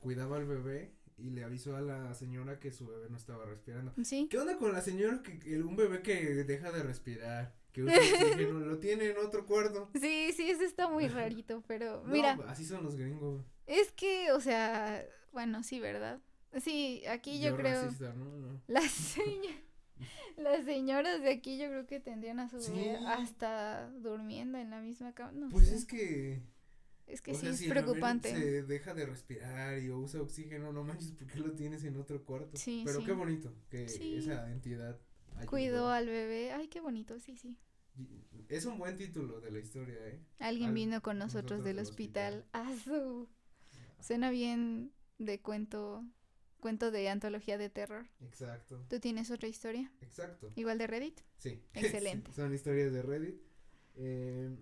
cuidaba 0.00 0.36
al 0.36 0.46
bebé 0.46 0.94
y 1.20 1.30
le 1.30 1.44
avisó 1.44 1.76
a 1.76 1.80
la 1.80 2.14
señora 2.14 2.58
que 2.58 2.72
su 2.72 2.86
bebé 2.86 3.08
no 3.10 3.16
estaba 3.16 3.44
respirando. 3.44 3.92
Sí. 4.02 4.28
¿Qué 4.30 4.38
onda 4.38 4.56
con 4.56 4.72
la 4.72 4.80
señora 4.80 5.22
que, 5.22 5.62
un 5.62 5.76
bebé 5.76 6.02
que 6.02 6.44
deja 6.44 6.72
de 6.72 6.82
respirar? 6.82 7.54
Que 7.72 7.84
oxígeno, 7.84 8.60
lo 8.60 8.78
tiene 8.78 9.10
en 9.10 9.18
otro 9.18 9.46
cuarto. 9.46 9.90
Sí, 9.94 10.32
sí, 10.32 10.50
eso 10.50 10.64
está 10.64 10.88
muy 10.88 11.08
rarito, 11.08 11.62
pero 11.66 12.02
mira. 12.04 12.38
Así 12.48 12.64
son 12.64 12.82
los 12.82 12.96
gringos. 12.96 13.44
Es 13.66 13.92
que, 13.92 14.32
o 14.32 14.40
sea, 14.40 15.04
bueno, 15.32 15.62
sí, 15.62 15.78
¿verdad? 15.78 16.20
Sí, 16.58 17.04
aquí 17.06 17.40
yo, 17.40 17.56
creo. 17.56 17.82
Racista, 17.82 18.12
¿no? 18.14 18.60
Las, 18.66 19.16
las 20.36 20.64
señoras 20.64 21.20
de 21.20 21.30
aquí 21.30 21.58
yo 21.58 21.68
creo 21.68 21.86
que 21.86 22.00
tendrían 22.00 22.40
a 22.40 22.48
su 22.48 22.56
bebé 22.56 22.96
hasta 23.06 23.90
durmiendo 23.90 24.58
en 24.58 24.70
la 24.70 24.80
misma 24.80 25.14
cama. 25.14 25.32
No 25.32 25.48
pues 25.50 25.70
es 25.70 25.84
que 25.84 26.42
es 27.06 27.20
que 27.20 27.34
sí, 27.34 27.46
es 27.46 27.62
preocupante. 27.64 28.30
se 28.30 28.62
deja 28.62 28.94
de 28.94 29.06
respirar 29.06 29.78
y 29.78 29.90
usa 29.90 30.22
oxígeno, 30.22 30.72
no 30.72 30.84
manches, 30.84 31.12
¿por 31.12 31.26
qué 31.26 31.38
lo 31.40 31.52
tienes 31.52 31.84
en 31.84 31.96
otro 31.96 32.24
cuarto? 32.24 32.56
Sí, 32.56 32.82
Pero 32.84 33.04
qué 33.04 33.12
bonito 33.12 33.52
que 33.68 33.84
esa 33.84 34.50
entidad 34.50 34.98
cuidó 35.46 35.90
al 35.90 36.06
bebé. 36.06 36.52
Ay, 36.52 36.68
qué 36.68 36.80
bonito, 36.80 37.18
sí, 37.18 37.36
sí. 37.36 37.56
Es 38.48 38.64
un 38.64 38.78
buen 38.78 38.96
título 38.96 39.40
de 39.40 39.50
la 39.50 39.58
historia, 39.58 39.96
¿eh? 40.06 40.20
Alguien 40.38 40.74
vino 40.74 41.02
con 41.02 41.18
nosotros, 41.18 41.62
del, 41.62 41.78
hospital. 41.78 42.46
Ah, 42.52 42.74
su. 42.84 43.28
Suena 44.00 44.30
bien 44.30 44.92
de 45.18 45.40
cuento 45.40 46.04
cuento 46.60 46.90
de 46.90 47.08
antología 47.08 47.58
de 47.58 47.70
terror. 47.70 48.06
Exacto. 48.20 48.84
¿Tú 48.88 49.00
tienes 49.00 49.30
otra 49.30 49.48
historia? 49.48 49.90
Exacto. 50.02 50.52
¿Igual 50.54 50.78
de 50.78 50.86
Reddit? 50.86 51.20
Sí. 51.38 51.62
Excelente. 51.74 52.32
son 52.32 52.54
historias 52.54 52.92
de 52.92 53.02
Reddit. 53.02 53.40
Eh, 53.96 54.56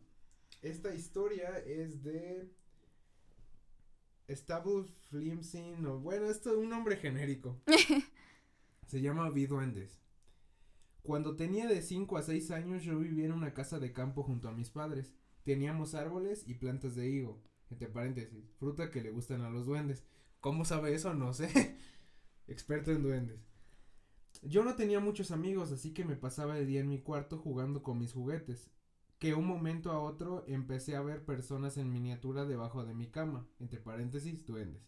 esta 0.63 0.95
historia 0.95 1.59
es 1.59 2.03
de 2.03 2.51
Stable 4.29 4.85
Flimsing, 5.11 5.87
o 5.87 6.01
bueno, 6.01 6.27
esto 6.27 6.51
es 6.51 6.57
un 6.57 6.69
nombre 6.69 6.97
genérico. 6.97 7.61
Se 8.87 9.01
llama 9.01 9.31
Viduendes. 9.31 10.01
Cuando 11.03 11.37
tenía 11.37 11.67
de 11.67 11.81
5 11.81 12.17
a 12.19 12.23
6 12.23 12.51
años 12.51 12.83
yo 12.83 12.99
vivía 12.99 13.27
en 13.27 13.33
una 13.33 13.55
casa 13.55 13.79
de 13.79 13.93
campo 13.93 14.23
junto 14.23 14.49
a 14.49 14.53
mis 14.53 14.71
padres. 14.71 15.15
Teníamos 15.45 15.95
árboles 15.95 16.45
y 16.47 16.55
plantas 16.55 16.95
de 16.95 17.09
higo, 17.09 17.43
entre 17.71 17.89
paréntesis, 17.89 18.53
fruta 18.59 18.91
que 18.91 19.01
le 19.01 19.11
gustan 19.11 19.43
a 19.43 19.51
los 19.51 19.67
duendes. 19.67 20.05
¿Cómo 20.41 20.65
sabe 20.65 20.95
eso? 20.95 21.15
No 21.15 21.33
sé. 21.33 21.79
Experto 22.47 22.91
en 22.91 23.03
duendes. 23.03 23.41
Yo 24.43 24.63
no 24.65 24.77
tenía 24.77 25.01
muchos 25.01 25.31
amigos, 25.31 25.73
así 25.73 25.95
que 25.95 26.05
me 26.05 26.17
pasaba 26.17 26.59
el 26.59 26.67
día 26.67 26.81
en 26.81 26.89
mi 26.89 27.01
cuarto 27.01 27.39
jugando 27.39 27.83
con 27.83 27.99
mis 27.99 28.13
juguetes 28.13 28.71
que 29.19 29.35
un 29.35 29.47
momento 29.47 29.91
a 29.91 30.01
otro 30.01 30.45
empecé 30.47 30.95
a 30.97 31.03
ver 31.03 31.25
personas 31.25 31.77
en 31.77 31.93
miniatura 31.93 32.45
debajo 32.45 32.85
de 32.85 32.95
mi 32.95 33.11
cama, 33.11 33.49
entre 33.59 33.81
paréntesis, 33.81 34.47
duendes. 34.47 34.83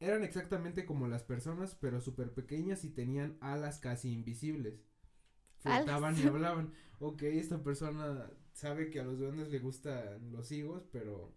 Eran 0.00 0.24
exactamente 0.24 0.84
como 0.84 1.06
las 1.06 1.22
personas, 1.22 1.76
pero 1.76 2.00
súper 2.00 2.34
pequeñas 2.34 2.84
y 2.84 2.90
tenían 2.90 3.38
alas 3.40 3.78
casi 3.78 4.12
invisibles. 4.12 4.84
Flotaban 5.58 6.18
y 6.18 6.22
hablaban. 6.26 6.72
Ok, 6.98 7.22
esta 7.22 7.62
persona 7.62 8.28
sabe 8.52 8.90
que 8.90 8.98
a 8.98 9.04
los 9.04 9.20
duendes 9.20 9.48
le 9.48 9.60
gustan 9.60 10.32
los 10.32 10.50
higos, 10.50 10.84
pero... 10.90 11.32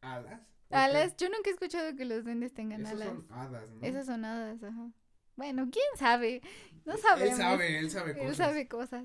¿Alas? 0.00 0.42
Alas, 0.70 1.16
yo 1.16 1.28
nunca 1.28 1.50
he 1.50 1.52
escuchado 1.54 1.96
que 1.96 2.04
los 2.04 2.24
duendes 2.24 2.54
tengan 2.54 2.86
alas. 2.86 3.08
Esas 3.08 3.14
son 3.14 3.26
hadas, 3.30 3.70
¿no? 3.70 3.82
Esas 3.82 4.06
son 4.06 4.24
hadas, 4.24 4.62
ajá. 4.62 4.92
Bueno, 5.36 5.68
quién 5.72 5.84
sabe. 5.96 6.40
No 6.84 6.96
sabemos. 6.96 7.32
Él 7.32 7.36
sabe, 7.36 7.78
él 7.78 7.90
sabe 7.90 8.12
cosas. 8.12 8.28
Él 8.28 8.36
sabe 8.36 8.68
cosas. 8.68 9.04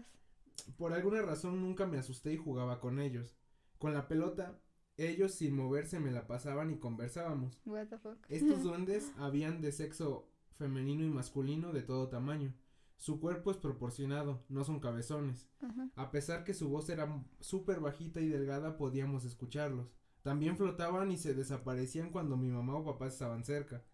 Por 0.77 0.93
alguna 0.93 1.21
razón 1.21 1.61
nunca 1.61 1.85
me 1.85 1.97
asusté 1.97 2.33
y 2.33 2.37
jugaba 2.37 2.79
con 2.79 2.99
ellos. 2.99 3.35
Con 3.77 3.93
la 3.93 4.07
pelota, 4.07 4.59
ellos 4.97 5.33
sin 5.33 5.55
moverse 5.55 5.99
me 5.99 6.11
la 6.11 6.27
pasaban 6.27 6.71
y 6.71 6.77
conversábamos. 6.77 7.61
What 7.65 7.87
the 7.87 7.97
fuck? 7.97 8.17
Estos 8.29 8.63
duendes 8.63 9.11
habían 9.17 9.61
de 9.61 9.71
sexo 9.71 10.29
femenino 10.55 11.03
y 11.03 11.09
masculino 11.09 11.71
de 11.71 11.83
todo 11.83 12.09
tamaño. 12.09 12.53
Su 12.97 13.21
cuerpo 13.21 13.49
es 13.49 13.57
proporcionado, 13.57 14.43
no 14.49 14.65
son 14.65 14.81
cabezones. 14.81 15.47
A 15.95 16.11
pesar 16.11 16.43
que 16.43 16.53
su 16.53 16.67
voz 16.67 16.89
era 16.89 17.23
súper 17.39 17.79
bajita 17.79 18.19
y 18.19 18.27
delgada, 18.27 18.75
podíamos 18.75 19.23
escucharlos. 19.23 19.95
También 20.21 20.57
flotaban 20.57 21.09
y 21.09 21.17
se 21.17 21.33
desaparecían 21.33 22.11
cuando 22.11 22.35
mi 22.35 22.49
mamá 22.49 22.75
o 22.75 22.83
papá 22.83 23.07
estaban 23.07 23.45
cerca. 23.45 23.85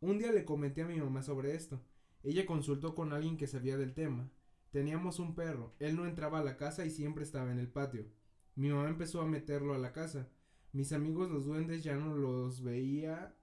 Un 0.00 0.18
día 0.18 0.30
le 0.30 0.44
comenté 0.44 0.82
a 0.82 0.86
mi 0.86 1.00
mamá 1.00 1.24
sobre 1.24 1.56
esto. 1.56 1.82
Ella 2.22 2.46
consultó 2.46 2.94
con 2.94 3.12
alguien 3.12 3.36
que 3.36 3.48
sabía 3.48 3.76
del 3.76 3.94
tema. 3.94 4.30
Teníamos 4.76 5.20
un 5.20 5.34
perro, 5.34 5.72
él 5.78 5.96
no 5.96 6.04
entraba 6.04 6.40
a 6.40 6.44
la 6.44 6.58
casa 6.58 6.84
y 6.84 6.90
siempre 6.90 7.24
estaba 7.24 7.50
en 7.50 7.58
el 7.58 7.66
patio. 7.66 8.04
Mi 8.56 8.68
mamá 8.68 8.90
empezó 8.90 9.22
a 9.22 9.26
meterlo 9.26 9.72
a 9.72 9.78
la 9.78 9.94
casa. 9.94 10.28
Mis 10.74 10.92
amigos 10.92 11.30
los 11.30 11.46
duendes 11.46 11.82
ya 11.82 11.96
no 11.96 12.14
los 12.14 12.62
veía 12.62 13.34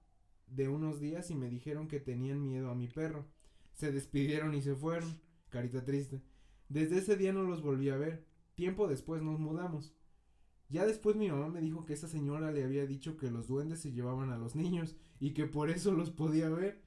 de 0.46 0.68
unos 0.68 1.00
días 1.00 1.32
y 1.32 1.34
me 1.34 1.50
dijeron 1.50 1.88
que 1.88 1.98
tenían 1.98 2.40
miedo 2.40 2.70
a 2.70 2.76
mi 2.76 2.86
perro. 2.86 3.26
Se 3.72 3.90
despidieron 3.90 4.54
y 4.54 4.62
se 4.62 4.76
fueron. 4.76 5.20
Carita 5.48 5.84
triste. 5.84 6.22
Desde 6.68 6.98
ese 6.98 7.16
día 7.16 7.32
no 7.32 7.42
los 7.42 7.62
volví 7.62 7.88
a 7.88 7.96
ver. 7.96 8.24
Tiempo 8.54 8.86
después 8.86 9.20
nos 9.20 9.40
mudamos. 9.40 9.92
Ya 10.68 10.86
después 10.86 11.16
mi 11.16 11.32
mamá 11.32 11.48
me 11.48 11.60
dijo 11.60 11.84
que 11.84 11.94
esa 11.94 12.06
señora 12.06 12.52
le 12.52 12.62
había 12.62 12.86
dicho 12.86 13.16
que 13.16 13.32
los 13.32 13.48
duendes 13.48 13.80
se 13.80 13.90
llevaban 13.90 14.30
a 14.30 14.38
los 14.38 14.54
niños 14.54 14.94
y 15.18 15.34
que 15.34 15.46
por 15.46 15.68
eso 15.70 15.90
los 15.90 16.12
podía 16.12 16.48
ver. 16.48 16.83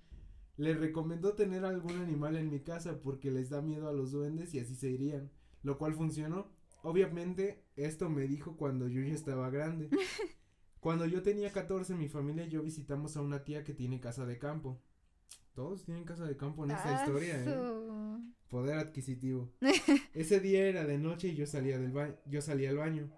Le 0.58 0.74
recomendó 0.74 1.34
tener 1.34 1.66
algún 1.66 1.98
animal 1.98 2.36
en 2.36 2.50
mi 2.50 2.62
casa 2.62 3.00
porque 3.02 3.32
les 3.32 3.50
da 3.50 3.62
miedo 3.62 3.88
a 3.88 3.94
los 3.94 4.12
duendes 4.12 4.54
y 4.54 4.60
así 4.60 4.76
se 4.76 4.90
irían, 4.90 5.32
lo 5.64 5.78
cual 5.78 5.94
funcionó. 5.94 6.52
Obviamente, 6.82 7.64
esto 7.76 8.10
me 8.10 8.28
dijo 8.28 8.58
cuando 8.58 8.88
yo 8.88 9.02
ya 9.02 9.14
estaba 9.14 9.50
grande. 9.50 9.90
Cuando 10.80 11.06
yo 11.06 11.24
tenía 11.24 11.52
14, 11.52 11.96
mi 11.96 12.08
familia 12.08 12.46
y 12.46 12.50
yo 12.50 12.62
visitamos 12.62 13.18
a 13.18 13.22
una 13.22 13.44
tía 13.44 13.64
que 13.64 13.74
tiene 13.74 14.00
casa 14.00 14.26
de 14.26 14.38
campo. 14.38 14.80
Todos 15.54 15.84
tienen 15.84 16.06
casa 16.06 16.26
de 16.26 16.38
campo 16.38 16.64
en 16.64 16.72
esta 16.72 17.02
historia, 17.02 17.44
¿eh? 17.44 18.22
Poder 18.48 18.78
adquisitivo. 18.78 19.52
Ese 20.14 20.40
día 20.40 20.68
era 20.68 20.86
de 20.86 21.00
noche 21.00 21.30
y 21.30 21.36
yo 21.36 21.48
salía 21.48 21.80
del 21.80 21.92
baño, 21.92 22.16
yo 22.26 22.42
salía 22.42 22.70
al 22.70 22.78
baño, 22.78 23.12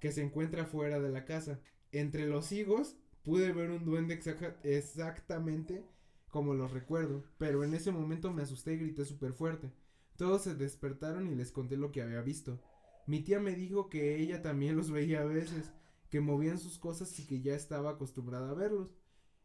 que 0.00 0.12
se 0.12 0.22
encuentra 0.22 0.66
fuera 0.66 1.00
de 1.00 1.08
la 1.08 1.24
casa. 1.24 1.60
Entre 1.90 2.26
los 2.26 2.52
higos 2.52 2.96
pude 3.24 3.52
ver 3.52 3.70
un 3.70 3.84
duende 3.84 4.20
exactamente 4.62 5.84
como 6.30 6.54
los 6.54 6.72
recuerdo, 6.72 7.24
pero 7.38 7.64
en 7.64 7.74
ese 7.74 7.90
momento 7.90 8.32
me 8.32 8.42
asusté 8.42 8.74
y 8.74 8.78
grité 8.78 9.04
súper 9.04 9.32
fuerte. 9.32 9.72
Todos 10.16 10.42
se 10.42 10.54
despertaron 10.54 11.30
y 11.30 11.34
les 11.34 11.52
conté 11.52 11.76
lo 11.76 11.92
que 11.92 12.02
había 12.02 12.20
visto. 12.20 12.60
Mi 13.06 13.20
tía 13.20 13.40
me 13.40 13.54
dijo 13.54 13.88
que 13.88 14.16
ella 14.16 14.42
también 14.42 14.76
los 14.76 14.90
veía 14.90 15.22
a 15.22 15.24
veces, 15.24 15.72
que 16.10 16.20
movían 16.20 16.58
sus 16.58 16.78
cosas 16.78 17.18
y 17.18 17.26
que 17.26 17.40
ya 17.40 17.54
estaba 17.54 17.90
acostumbrada 17.90 18.50
a 18.50 18.54
verlos. 18.54 18.94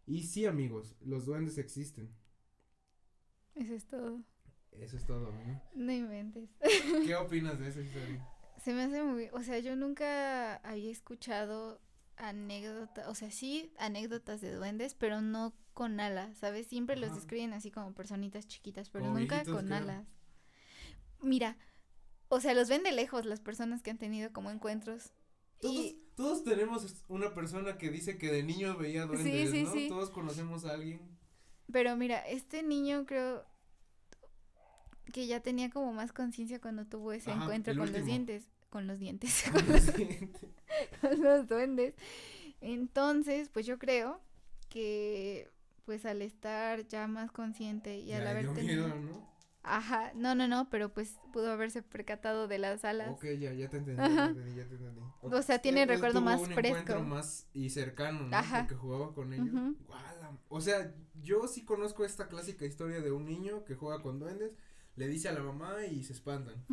Y 0.05 0.23
sí, 0.23 0.45
amigos, 0.45 0.95
los 1.01 1.25
duendes 1.25 1.57
existen. 1.57 2.13
Eso 3.55 3.73
es 3.73 3.85
todo. 3.85 4.21
Eso 4.71 4.97
es 4.97 5.05
todo, 5.05 5.31
¿no? 5.31 5.61
No 5.75 5.91
inventes. 5.91 6.49
¿Qué 7.05 7.15
opinas 7.15 7.59
de 7.59 7.69
esa 7.69 7.81
historia? 7.81 8.27
Se 8.63 8.73
me 8.73 8.83
hace 8.83 9.03
muy, 9.03 9.29
o 9.31 9.43
sea, 9.43 9.59
yo 9.59 9.75
nunca 9.75 10.55
había 10.57 10.91
escuchado 10.91 11.79
anécdotas, 12.15 13.07
o 13.07 13.15
sea, 13.15 13.31
sí 13.31 13.73
anécdotas 13.77 14.41
de 14.41 14.53
duendes, 14.53 14.95
pero 14.95 15.21
no 15.21 15.53
con 15.73 15.99
alas, 15.99 16.37
¿sabes? 16.37 16.67
Siempre 16.67 16.97
los 16.97 17.15
describen 17.15 17.53
así 17.53 17.71
como 17.71 17.93
personitas 17.93 18.47
chiquitas, 18.47 18.89
pero 18.89 19.09
nunca 19.09 19.43
con 19.45 19.71
alas. 19.73 20.05
Mira, 21.21 21.57
o 22.27 22.39
sea, 22.39 22.53
los 22.53 22.69
ven 22.69 22.83
de 22.83 22.91
lejos 22.91 23.25
las 23.25 23.39
personas 23.39 23.81
que 23.81 23.91
han 23.91 23.97
tenido 23.97 24.31
como 24.33 24.51
encuentros. 24.51 25.13
Todos, 25.59 25.75
y... 25.75 26.03
todos 26.15 26.43
tenemos 26.43 27.03
una 27.07 27.33
persona 27.33 27.77
que 27.77 27.89
dice 27.89 28.17
que 28.17 28.31
de 28.31 28.43
niño 28.43 28.77
veía 28.77 29.05
duendes, 29.05 29.51
sí, 29.51 29.65
sí, 29.65 29.89
¿no? 29.89 29.95
Todos 29.95 30.09
conocemos 30.09 30.65
a 30.65 30.73
alguien. 30.73 31.01
Pero 31.71 31.95
mira, 31.95 32.19
este 32.19 32.61
niño 32.63 33.05
creo 33.05 33.45
que 35.11 35.27
ya 35.27 35.39
tenía 35.39 35.69
como 35.69 35.93
más 35.93 36.11
conciencia 36.11 36.59
cuando 36.59 36.85
tuvo 36.85 37.13
ese 37.13 37.31
encuentro 37.31 37.75
con 37.75 37.91
los 37.91 38.05
dientes 38.05 38.49
con 38.73 38.87
los 38.87 38.97
dientes, 38.97 39.43
con 39.51 39.67
los, 39.71 39.95
dientes. 39.95 40.49
con 41.01 41.21
los 41.21 41.47
duendes. 41.47 41.93
Entonces, 42.59 43.49
pues 43.49 43.67
yo 43.67 43.77
creo 43.77 44.19
que 44.67 45.47
pues 45.85 46.05
al 46.05 46.21
estar 46.21 46.87
ya 46.87 47.07
más 47.07 47.31
consciente 47.31 47.99
y 47.99 48.13
al 48.13 48.27
haber 48.27 48.53
tenido 48.53 48.87
¿no? 48.87 49.33
Ajá, 49.65 50.11
no, 50.13 50.35
no, 50.35 50.45
no, 50.49 50.69
pero 50.69 50.93
pues 50.93 51.17
pudo 51.31 51.49
haberse 51.49 51.81
percatado 51.81 52.49
de 52.49 52.57
las 52.57 52.83
alas. 52.83 53.09
Ok, 53.11 53.23
ya, 53.39 53.53
ya 53.53 53.69
te 53.69 53.77
entendí, 53.77 54.01
ya 54.01 54.33
te 54.33 54.55
ya 54.55 54.67
te 54.67 54.75
entendí. 54.75 55.01
O 55.21 55.41
sea, 55.41 55.59
tiene 55.59 55.85
recuerdo 55.85 56.19
más 56.19 56.41
un 56.41 56.51
fresco. 56.53 56.99
más 56.99 57.47
y 57.53 57.69
cercano, 57.69 58.27
¿no? 58.27 58.35
Ajá. 58.35 58.59
Porque 58.67 58.75
jugaba 58.75 59.13
con 59.13 59.33
ellos. 59.33 59.73
O 60.49 60.59
sea, 60.59 60.93
yo 61.21 61.47
sí 61.47 61.63
conozco 61.63 62.03
esta 62.03 62.27
clásica 62.27 62.65
historia 62.65 62.99
de 62.99 63.11
un 63.11 63.25
niño 63.25 63.63
que 63.63 63.75
juega 63.75 64.01
con 64.01 64.19
duendes, 64.19 64.51
le 64.97 65.07
dice 65.07 65.29
a 65.29 65.31
la 65.31 65.41
mamá 65.41 65.85
y 65.85 66.03
se 66.03 66.11
espantan. 66.11 66.65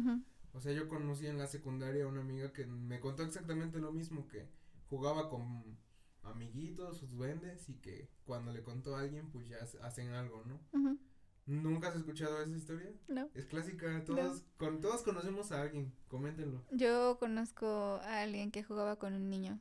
O 0.53 0.61
sea, 0.61 0.73
yo 0.73 0.89
conocí 0.89 1.29
en 1.29 1.39
la 1.39 1.47
secundaria 1.47 2.05
a 2.05 2.09
una 2.09 2.23
amiga 2.23 2.53
que 2.53 2.67
me 2.67 2.99
contó 2.99 3.23
exactamente 3.23 3.79
lo 3.79 3.93
mismo, 3.93 4.27
que 4.27 4.49
jugaba 4.89 5.29
con 5.31 5.79
amiguitos, 6.23 6.99
sus 6.99 7.13
duendes, 7.13 7.69
y 7.69 7.75
que 7.75 8.09
cuando 8.25 8.53
le 8.53 8.63
contó 8.63 8.97
a 8.97 9.01
alguien, 9.01 9.31
pues 9.31 9.49
ya 9.49 9.59
hacen 9.83 10.11
algo, 10.11 10.45
¿no? 10.45 10.99
¿Nunca 11.47 11.89
has 11.89 11.97
escuchado 11.97 12.41
esa 12.43 12.57
historia? 12.57 12.93
No. 13.09 13.29
Es 13.35 13.47
clásica, 13.47 14.05
todos, 14.05 14.45
con, 14.57 14.81
todos 14.81 15.03
conocemos 15.03 15.51
a 15.51 15.63
alguien, 15.63 15.93
coméntenlo. 16.09 16.63
Yo 16.71 17.19
conozco 17.19 17.67
a 18.05 18.21
alguien 18.23 18.51
que 18.51 18.63
jugaba 18.63 18.97
con 18.97 19.15
un 19.15 19.29
niño, 19.29 19.59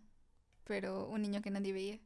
pero 0.66 1.08
un 1.08 1.22
niño 1.22 1.42
que 1.42 1.50
nadie 1.50 1.74
veía. 1.74 2.00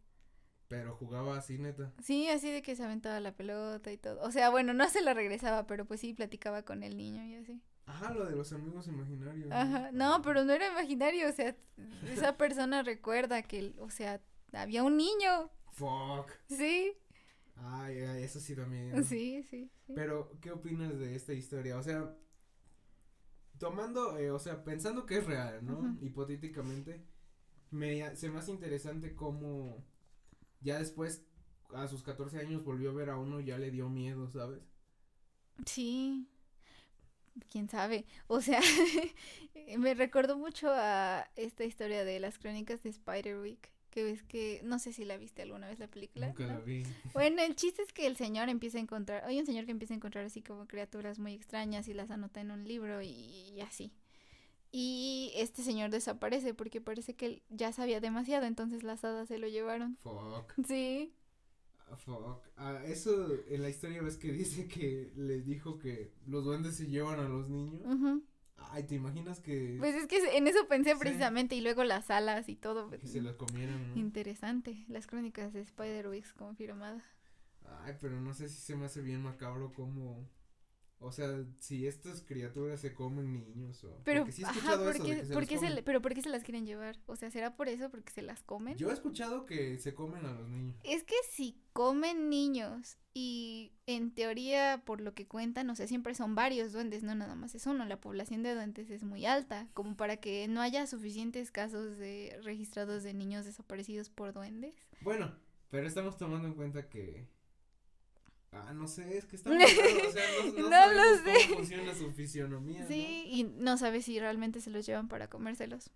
Pero 0.70 0.96
jugaba 0.96 1.38
así, 1.38 1.58
neta. 1.58 1.92
Sí, 2.02 2.30
así 2.30 2.50
de 2.50 2.62
que 2.62 2.76
se 2.76 2.84
aventaba 2.84 3.20
la 3.20 3.36
pelota 3.36 3.92
y 3.92 3.98
todo. 3.98 4.22
O 4.22 4.32
sea, 4.32 4.50
bueno, 4.50 4.74
no 4.74 4.90
se 4.90 5.02
la 5.02 5.14
regresaba, 5.14 5.68
pero 5.68 5.86
pues 5.86 6.00
sí 6.00 6.14
platicaba 6.14 6.64
con 6.64 6.82
el 6.84 6.96
niño 6.96 7.24
y 7.26 7.36
así. 7.36 7.62
Ajá, 7.86 8.14
lo 8.14 8.26
de 8.26 8.36
los 8.36 8.54
amigos 8.54 8.88
imaginarios. 8.88 9.52
Ajá, 9.52 9.92
no, 9.92 10.22
pero 10.22 10.46
no 10.46 10.54
era 10.54 10.72
imaginario, 10.72 11.28
o 11.28 11.34
sea, 11.34 11.56
esa 12.08 12.38
persona 12.38 12.82
recuerda 12.82 13.42
que, 13.44 13.74
o 13.80 13.90
sea, 13.90 14.22
había 14.54 14.84
un 14.84 14.98
niño. 14.98 15.50
Fuck. 15.72 16.32
Sí. 16.48 16.94
Ay, 17.56 18.00
ay, 18.00 18.24
eso 18.24 18.40
sí 18.40 18.56
también. 18.56 19.04
Sí, 19.04 19.44
sí, 19.44 19.70
Pero, 19.94 20.32
¿qué 20.42 20.52
opinas 20.52 20.98
de 20.98 21.16
esta 21.16 21.34
historia? 21.34 21.78
O 21.78 21.84
sea, 21.84 22.16
tomando, 23.58 24.18
eh, 24.18 24.32
o 24.32 24.40
sea, 24.40 24.64
pensando 24.64 25.06
que 25.06 25.18
es 25.18 25.26
real, 25.26 25.64
¿no? 25.64 25.98
Hipotéticamente, 26.02 27.06
me, 27.72 28.16
se 28.16 28.30
me 28.30 28.40
hace 28.40 28.52
interesante 28.52 29.16
cómo 29.16 29.86
ya 30.62 30.80
después, 30.80 31.26
a 31.74 31.88
sus 31.88 32.04
14 32.04 32.40
años, 32.40 32.64
volvió 32.64 32.90
a 32.90 32.94
ver 32.94 33.10
a 33.10 33.18
uno 33.18 33.40
y 33.40 33.46
ya 33.46 33.58
le 33.58 33.72
dio 33.72 33.90
miedo, 33.90 34.30
¿sabes? 34.30 34.62
Sí 35.66 36.28
quién 37.50 37.70
sabe. 37.70 38.06
O 38.28 38.42
sea, 38.42 38.62
me 39.78 39.94
recordó 39.94 40.38
mucho 40.38 40.70
a 40.72 41.30
esta 41.36 41.64
historia 41.64 42.04
de 42.04 42.20
las 42.20 42.38
crónicas 42.38 42.84
de 42.84 42.94
Spiderwick. 42.94 43.72
Que 43.94 44.04
ves 44.04 44.24
que, 44.24 44.60
no 44.64 44.80
sé 44.80 44.92
si 44.92 45.06
la 45.06 45.18
viste 45.18 45.44
alguna 45.44 45.68
vez 45.68 45.78
la 45.78 45.88
película. 45.88 46.26
Nunca 46.26 46.48
la 46.48 46.58
vi. 46.58 46.82
Bueno, 47.14 47.44
el 47.44 47.56
chiste 47.56 47.84
es 47.84 47.94
que 47.94 48.08
el 48.08 48.18
señor 48.18 48.50
empieza 48.50 48.80
a 48.80 48.82
encontrar, 48.82 49.24
hay 49.24 49.40
un 49.40 49.46
señor 49.46 49.66
que 49.66 49.72
empieza 49.72 49.94
a 49.94 49.98
encontrar 49.98 50.26
así 50.26 50.42
como 50.42 50.68
criaturas 50.68 51.20
muy 51.20 51.34
extrañas 51.34 51.88
y 51.88 51.94
las 51.94 52.10
anota 52.10 52.42
en 52.42 52.50
un 52.50 52.68
libro 52.68 53.04
y, 53.04 53.62
así. 53.62 53.94
Y 54.72 55.32
este 55.36 55.62
señor 55.62 55.92
desaparece 55.92 56.56
porque 56.56 56.82
parece 56.82 57.14
que 57.14 57.28
él 57.28 57.44
ya 57.52 57.72
sabía 57.72 58.00
demasiado, 58.00 58.48
entonces 58.48 58.82
las 58.82 59.04
hadas 59.04 59.28
se 59.28 59.38
lo 59.38 59.48
llevaron. 59.48 59.98
Fuck. 59.98 60.54
Sí. 60.68 61.14
Fuck. 61.98 62.42
Ah, 62.58 62.82
eso 62.88 63.28
en 63.48 63.62
la 63.62 63.70
historia 63.70 64.02
ves 64.02 64.18
que 64.18 64.32
dice 64.32 64.68
que 64.68 65.12
les 65.16 65.46
dijo 65.46 65.78
que 65.78 66.14
los 66.26 66.44
duendes 66.44 66.78
se 66.78 66.88
llevan 66.88 67.20
a 67.20 67.30
los 67.30 67.48
niños. 67.48 67.84
Ay, 68.58 68.84
¿te 68.84 68.96
imaginas 68.96 69.40
que...? 69.40 69.76
Pues 69.80 69.96
es 69.96 70.08
que 70.08 70.38
en 70.38 70.48
eso 70.48 70.68
pensé 70.68 70.96
precisamente 70.96 71.56
y 71.56 71.62
luego 71.62 71.84
las 71.84 72.10
alas 72.10 72.50
y 72.50 72.56
todo. 72.56 72.90
Que 72.90 73.08
se 73.08 73.22
las 73.22 73.36
comieran, 73.36 73.94
Interesante. 73.96 74.86
Las 74.88 75.08
crónicas 75.08 75.54
de 75.54 75.62
Spider-Wigs 75.62 76.34
confirmadas. 76.34 77.04
Ay, 77.84 77.96
pero 78.00 78.20
no 78.20 78.34
sé 78.34 78.50
si 78.50 78.60
se 78.60 78.76
me 78.76 78.86
hace 78.86 79.02
bien 79.02 79.22
macabro 79.22 79.72
como 79.74 80.28
o 81.04 81.12
sea, 81.12 81.44
si 81.60 81.86
estas 81.86 82.22
criaturas 82.22 82.80
se 82.80 82.94
comen 82.94 83.34
niños 83.34 83.84
o... 83.84 84.00
Pero, 84.06 84.22
porque 84.22 84.32
sí 84.32 84.44
he 84.44 84.46
escuchado 84.46 84.90
eso 84.90 85.04
se 85.04 85.84
pero 85.84 86.02
¿por 86.02 86.14
qué 86.14 86.22
se 86.22 86.30
las 86.30 86.44
quieren 86.44 86.66
llevar? 86.66 86.98
O 87.08 87.16
sea, 87.16 87.30
¿será 87.30 87.56
por 87.56 87.68
eso? 87.68 87.90
¿Porque 87.90 88.12
se 88.12 88.22
las 88.22 88.42
comen? 88.42 88.78
Yo 88.78 88.90
he 88.90 88.94
escuchado 88.94 89.46
que 89.46 89.78
se 89.80 89.94
comen 89.94 90.26
a 90.26 90.32
los 90.32 90.48
niños. 90.48 90.76
Es 90.84 91.04
que 91.04 91.16
si 91.30 91.60
comen 91.74 92.30
niños 92.30 92.98
y 93.14 93.74
en 93.86 94.12
teoría, 94.12 94.82
por 94.86 95.02
lo 95.02 95.14
que 95.14 95.28
cuentan, 95.28 95.70
o 95.70 95.76
sea, 95.76 95.88
siempre 95.88 96.16
son 96.16 96.36
varios 96.36 96.72
duendes, 96.72 97.04
no 97.04 97.14
nada 97.16 97.36
más 97.36 97.54
es 97.54 97.68
uno. 97.68 97.86
La 97.86 98.00
población 98.00 98.42
de 98.42 98.56
duendes 98.56 98.90
es 98.90 99.04
muy 99.04 99.26
alta, 99.26 99.68
como 99.74 99.98
para 99.98 100.18
que 100.18 100.48
no 100.48 100.62
haya 100.62 100.88
suficientes 100.88 101.52
casos 101.52 101.98
de 101.98 102.40
registrados 102.44 103.04
de 103.04 103.14
niños 103.14 103.46
desaparecidos 103.46 104.10
por 104.10 104.34
duendes. 104.34 104.74
Bueno, 105.02 105.36
pero 105.70 105.86
estamos 105.86 106.18
tomando 106.18 106.48
en 106.48 106.54
cuenta 106.54 106.90
que 106.90 107.28
Ah, 108.54 108.74
no 108.74 108.88
sé, 108.88 109.18
es 109.18 109.26
que 109.26 109.36
está 109.36 109.50
muy 109.50 109.64
o 109.64 109.68
sea, 109.68 110.24
no, 110.58 110.70
no, 110.70 110.94
lo 110.94 111.24
sé. 111.24 111.34
cómo 111.48 111.56
funciona 111.58 111.96
su 111.96 112.12
fisionomía. 112.12 112.88
Sí, 112.88 113.26
y 113.28 113.44
no 113.44 113.78
sabes 113.78 114.06
si 114.06 114.20
realmente 114.20 114.62
se 114.62 114.70
los 114.70 114.86
llevan 114.86 115.08
para 115.08 115.28
comérselos. 115.30 115.90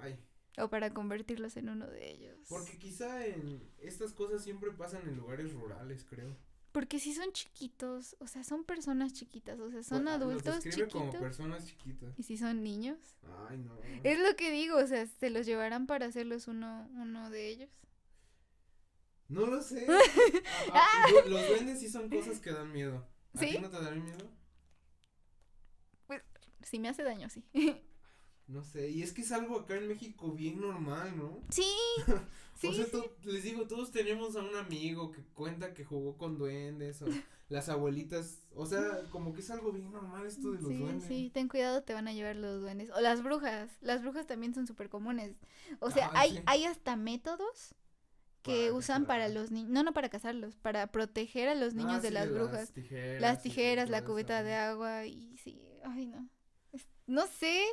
Ay. 0.00 0.18
O 0.58 0.68
para 0.68 0.92
convertirlos 0.92 1.56
en 1.56 1.68
uno 1.68 1.86
de 1.86 2.10
ellos. 2.10 2.36
Porque 2.48 2.78
quizá 2.78 3.26
en 3.26 3.62
estas 3.78 4.12
cosas 4.12 4.42
siempre 4.42 4.70
pasan 4.72 5.02
en 5.08 5.16
lugares 5.16 5.52
rurales, 5.52 6.04
creo. 6.08 6.36
Porque 6.72 6.98
si 7.00 7.14
son 7.14 7.32
chiquitos, 7.32 8.16
o 8.20 8.26
sea, 8.26 8.44
son 8.44 8.64
personas 8.64 9.12
chiquitas, 9.12 9.58
o 9.58 9.70
sea, 9.70 9.82
son 9.82 10.06
adultos 10.06 10.56
los 10.56 10.64
chiquitos. 10.64 10.92
como 10.92 11.10
personas 11.12 11.66
chiquitas. 11.66 12.16
¿Y 12.18 12.22
si 12.22 12.36
son 12.36 12.62
niños? 12.62 12.98
Ay, 13.48 13.58
no. 13.58 13.76
Es 14.04 14.18
lo 14.20 14.36
que 14.36 14.52
digo, 14.52 14.76
o 14.76 14.86
sea, 14.86 15.06
se 15.06 15.30
los 15.30 15.46
llevarán 15.46 15.86
para 15.86 16.06
hacerlos 16.06 16.46
uno, 16.46 16.88
uno 16.94 17.30
de 17.30 17.48
ellos. 17.48 17.70
No 19.28 19.46
lo 19.46 19.62
sé. 19.62 19.86
Ah, 20.72 21.06
los 21.26 21.48
duendes 21.48 21.80
sí 21.80 21.88
son 21.88 22.08
cosas 22.08 22.40
que 22.40 22.50
dan 22.50 22.72
miedo. 22.72 23.06
¿A 23.34 23.40
ti 23.40 23.58
no 23.58 23.68
te 23.68 23.82
dan 23.82 24.02
miedo? 24.02 24.30
Pues, 26.06 26.22
si 26.62 26.78
me 26.78 26.88
hace 26.88 27.02
daño, 27.02 27.28
sí. 27.28 27.44
No 28.46 28.64
sé, 28.64 28.88
y 28.88 29.02
es 29.02 29.12
que 29.12 29.20
es 29.20 29.30
algo 29.30 29.60
acá 29.60 29.76
en 29.76 29.88
México 29.88 30.32
bien 30.32 30.58
normal, 30.58 31.14
¿no? 31.16 31.42
Sí. 31.50 31.70
sí 32.54 32.68
o 32.68 32.72
sea, 32.72 32.86
les 33.24 33.42
digo, 33.42 33.66
todos 33.66 33.92
tenemos 33.92 34.36
a 34.36 34.42
un 34.42 34.56
amigo 34.56 35.12
que 35.12 35.22
cuenta 35.34 35.74
que 35.74 35.84
jugó 35.84 36.16
con 36.16 36.38
duendes 36.38 37.02
o 37.02 37.06
las 37.50 37.68
abuelitas, 37.68 38.40
o 38.54 38.64
sea, 38.64 39.02
como 39.10 39.34
que 39.34 39.40
es 39.42 39.50
algo 39.50 39.72
bien 39.72 39.92
normal 39.92 40.26
esto 40.26 40.52
de 40.52 40.62
los 40.62 40.78
duendes. 40.78 41.06
Sí, 41.06 41.30
ten 41.32 41.48
cuidado, 41.48 41.82
te 41.82 41.92
van 41.92 42.08
a 42.08 42.14
llevar 42.14 42.36
los 42.36 42.62
duendes. 42.62 42.88
O 42.90 43.00
las 43.00 43.22
brujas, 43.22 43.70
las 43.82 44.00
brujas 44.00 44.26
también 44.26 44.54
son 44.54 44.66
súper 44.66 44.88
comunes. 44.88 45.36
O 45.80 45.90
sea, 45.90 46.06
ah, 46.06 46.20
hay, 46.20 46.42
hay 46.46 46.64
hasta 46.64 46.96
métodos 46.96 47.74
que 48.42 48.72
usan 48.72 49.06
para 49.06 49.28
los 49.28 49.50
niños, 49.50 49.70
no, 49.70 49.82
no 49.82 49.92
para 49.92 50.08
cazarlos, 50.08 50.56
para 50.56 50.86
proteger 50.88 51.48
a 51.48 51.54
los 51.54 51.74
niños 51.74 51.96
ah, 51.96 52.00
de 52.00 52.10
las 52.10 52.30
brujas. 52.30 52.72
las 53.20 53.42
tijeras, 53.42 53.90
la 53.90 54.04
cubeta 54.04 54.42
de 54.42 54.54
agua 54.54 55.06
y 55.06 55.36
sí, 55.38 55.60
ay 55.84 56.06
no. 56.06 56.28
No 57.06 57.26
sé, 57.26 57.64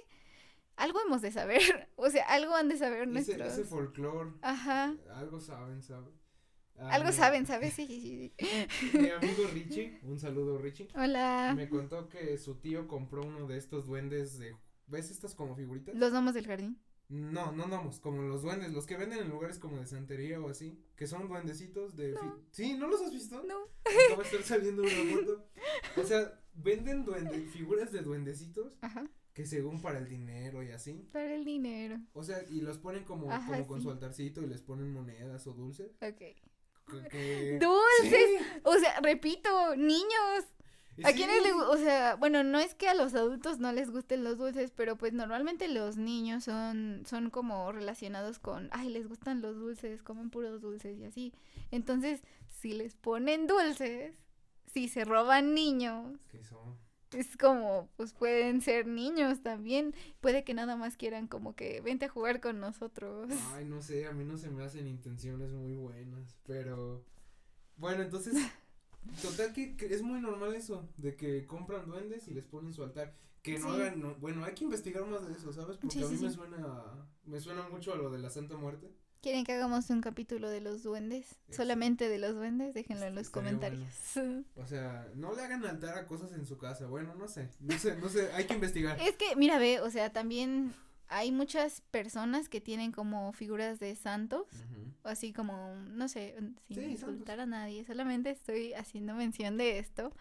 algo 0.75 0.99
hemos 1.05 1.21
de 1.21 1.31
saber, 1.31 1.61
o 1.95 2.09
sea, 2.09 2.25
algo 2.25 2.55
han 2.55 2.69
de 2.69 2.77
saber 2.77 3.07
nuestros. 3.07 3.53
Ese 3.53 3.63
folclore. 3.63 4.31
Ajá. 4.41 4.95
Algo 5.13 5.39
saben, 5.39 5.81
saben. 5.81 6.13
Ah, 6.77 6.95
algo 6.95 7.13
saben, 7.13 7.45
¿sabes? 7.45 7.73
Sí, 7.73 7.87
sí, 7.87 8.33
sí. 8.37 8.97
Mi 8.97 9.09
amigo 9.09 9.47
Richie, 9.53 9.97
un 10.03 10.19
saludo 10.19 10.57
Richie. 10.57 10.89
Hola. 10.93 11.53
Me 11.55 11.69
contó 11.69 12.09
que 12.09 12.37
su 12.37 12.55
tío 12.55 12.89
compró 12.89 13.21
uno 13.21 13.47
de 13.47 13.55
estos 13.55 13.85
duendes 13.85 14.37
de, 14.39 14.57
¿ves 14.87 15.09
estas 15.09 15.35
como 15.35 15.55
figuritas? 15.55 15.95
Los 15.95 16.11
gnomos 16.11 16.33
del 16.33 16.47
jardín. 16.47 16.77
No, 17.07 17.51
no 17.51 17.67
gnomos, 17.67 17.99
como 17.99 18.23
los 18.23 18.41
duendes, 18.41 18.71
los 18.71 18.85
que 18.87 18.97
venden 18.97 19.19
en 19.19 19.29
lugares 19.29 19.59
como 19.59 19.77
de 19.77 19.85
santería 19.85 20.41
o 20.41 20.49
así, 20.49 20.79
que 20.95 21.05
son 21.05 21.27
duendecitos 21.27 21.95
de... 21.95 22.17
Sí, 22.51 22.73
¿no 22.73 22.87
los 22.87 23.01
has 23.01 23.13
visto? 23.13 23.43
No. 23.43 23.69
Acaba 24.07 24.23
de 24.23 24.29
estar 24.29 24.43
saliendo 24.43 24.81
una 24.81 25.15
foto. 25.15 25.47
O 25.97 26.03
sea, 26.03 26.41
venden 26.55 27.05
duende, 27.05 27.41
figuras 27.47 27.91
de 27.91 28.01
duendecitos. 28.01 28.77
Ajá. 28.81 29.07
Que 29.33 29.45
según 29.45 29.81
para 29.81 29.99
el 29.99 30.07
dinero 30.07 30.63
y 30.63 30.71
así. 30.71 31.09
Para 31.11 31.35
el 31.35 31.43
dinero. 31.43 31.99
O 32.13 32.23
sea, 32.23 32.43
y 32.49 32.61
los 32.61 32.77
ponen 32.77 33.03
como, 33.03 33.27
como 33.27 33.67
con 33.67 33.81
su 33.81 33.91
altarcito 33.91 34.41
y 34.41 34.47
les 34.47 34.61
ponen 34.61 34.91
monedas 34.91 35.45
o 35.45 35.53
dulces. 35.53 35.91
Ok. 36.01 36.21
dulces. 37.59 38.41
O 38.63 38.75
sea, 38.77 38.99
repito, 39.01 39.75
niños. 39.75 40.45
¿A 41.03 41.11
quiénes 41.13 41.43
les 41.43 41.53
O 41.53 41.77
sea, 41.77 42.15
bueno, 42.15 42.43
no 42.43 42.59
es 42.59 42.73
que 42.73 42.87
a 42.87 42.93
los 42.93 43.13
adultos 43.15 43.59
no 43.59 43.71
les 43.73 43.91
gusten 43.91 44.23
los 44.23 44.37
dulces, 44.37 44.71
pero 44.71 44.97
pues 44.97 45.13
normalmente 45.13 45.67
los 45.67 45.97
niños 45.97 46.45
son, 46.45 47.03
son 47.05 47.29
como 47.29 47.71
relacionados 47.71 48.39
con, 48.39 48.69
ay, 48.71 48.89
les 48.89 49.07
gustan 49.07 49.41
los 49.41 49.55
dulces, 49.55 50.01
comen 50.01 50.29
puros 50.29 50.61
dulces 50.61 50.97
y 50.97 51.03
así. 51.03 51.33
Entonces, 51.71 52.21
si 52.47 52.73
les 52.73 52.95
ponen 52.95 53.47
dulces, 53.47 54.15
si 54.67 54.87
se 54.87 55.03
roban 55.03 55.53
niños. 55.53 56.19
¿Qué 56.29 56.43
son? 56.43 56.77
Es 57.11 57.37
como, 57.37 57.89
pues 57.95 58.13
pueden 58.13 58.61
ser 58.61 58.87
niños 58.87 59.41
también. 59.41 59.93
Puede 60.21 60.43
que 60.43 60.53
nada 60.53 60.75
más 60.75 60.97
quieran 60.97 61.27
como 61.27 61.55
que 61.55 61.81
vente 61.81 62.05
a 62.05 62.09
jugar 62.09 62.41
con 62.41 62.59
nosotros. 62.59 63.31
Ay, 63.53 63.65
no 63.65 63.81
sé, 63.81 64.07
a 64.07 64.11
mí 64.11 64.25
no 64.25 64.37
se 64.37 64.49
me 64.49 64.63
hacen 64.63 64.87
intenciones 64.87 65.51
muy 65.51 65.73
buenas, 65.73 66.35
pero 66.45 67.05
bueno, 67.77 68.03
entonces 68.03 68.33
Total 69.21 69.53
que, 69.53 69.75
es 69.79 70.01
muy 70.01 70.19
normal 70.19 70.55
eso, 70.55 70.87
de 70.97 71.15
que 71.15 71.45
compran 71.45 71.85
duendes 71.87 72.27
y 72.27 72.33
les 72.33 72.45
ponen 72.45 72.73
su 72.73 72.83
altar. 72.83 73.15
Que 73.41 73.59
no 73.59 73.69
hagan, 73.69 74.15
bueno, 74.19 74.43
hay 74.43 74.55
que 74.55 74.63
investigar 74.63 75.05
más 75.05 75.27
de 75.27 75.33
eso, 75.33 75.53
¿sabes? 75.53 75.77
Porque 75.77 76.03
a 76.03 76.07
mí 76.07 76.17
me 76.17 76.31
suena, 76.31 77.07
me 77.25 77.39
suena 77.39 77.69
mucho 77.69 77.93
a 77.93 77.97
lo 77.97 78.09
de 78.09 78.17
la 78.17 78.29
Santa 78.31 78.57
Muerte. 78.57 78.91
¿Quieren 79.25 79.43
que 79.43 79.53
hagamos 79.53 79.89
un 79.89 80.01
capítulo 80.01 80.49
de 80.49 80.61
los 80.61 80.83
duendes? 80.83 81.35
Solamente 81.49 82.09
de 82.09 82.19
los 82.19 82.35
duendes, 82.35 82.75
déjenlo 82.75 83.05
en 83.05 83.15
los 83.15 83.31
comentarios. 83.31 83.83
O 84.55 84.67
sea, 84.67 85.11
no 85.15 85.33
le 85.33 85.41
hagan 85.41 85.65
altar 85.65 85.97
a 85.97 86.07
cosas 86.07 86.31
en 86.33 86.45
su 86.45 86.57
casa, 86.57 86.85
bueno, 86.85 87.15
no 87.15 87.27
sé, 87.27 87.49
no 87.59 87.77
sé, 87.77 87.97
no 87.97 88.07
sé, 88.09 88.31
hay 88.33 88.45
que 88.45 88.53
investigar. 88.53 88.99
Es 89.01 89.15
que, 89.15 89.35
mira, 89.35 89.57
ve, 89.57 89.81
o 89.81 89.89
sea, 89.89 90.13
también 90.13 90.73
hay 91.07 91.31
muchas 91.31 91.81
personas 91.91 92.49
que 92.49 92.61
tienen 92.61 92.91
como 92.91 93.31
figuras 93.33 93.79
de 93.79 93.95
santos, 93.95 94.47
así 95.03 95.33
como, 95.33 95.75
no 95.75 96.07
sé, 96.07 96.35
sin 96.69 96.91
insultar 96.91 97.39
a 97.39 97.45
nadie, 97.45 97.85
solamente 97.85 98.29
estoy 98.29 98.73
haciendo 98.73 99.13
mención 99.15 99.57
de 99.57 99.79
esto. 99.79 100.11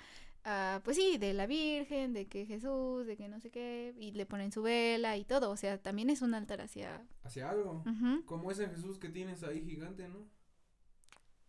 Uh, 0.47 0.79
pues 0.83 0.99
sí, 0.99 1.17
de 1.17 1.33
la 1.33 1.47
Virgen, 1.47 2.13
de 2.13 2.27
que 2.27 2.45
Jesús, 2.45 3.07
de 3.07 3.17
que 3.17 3.29
no 3.29 3.41
sé 3.41 3.51
qué, 3.51 3.95
y 3.99 4.13
le 4.13 4.27
ponen 4.27 4.53
su 4.53 4.61
vela 4.61 5.17
y 5.17 5.25
todo, 5.25 5.51
o 5.51 5.57
sea, 5.57 5.79
también 5.79 6.11
es 6.11 6.21
un 6.21 6.35
altar 6.35 6.61
hacia... 6.61 7.03
Hacia 7.23 7.49
algo, 7.49 7.83
como 8.27 8.51
ese 8.51 8.69
Jesús 8.69 8.99
que 8.99 9.09
tienes 9.09 9.43
ahí 9.43 9.65
gigante, 9.65 10.07
¿no? 10.07 10.29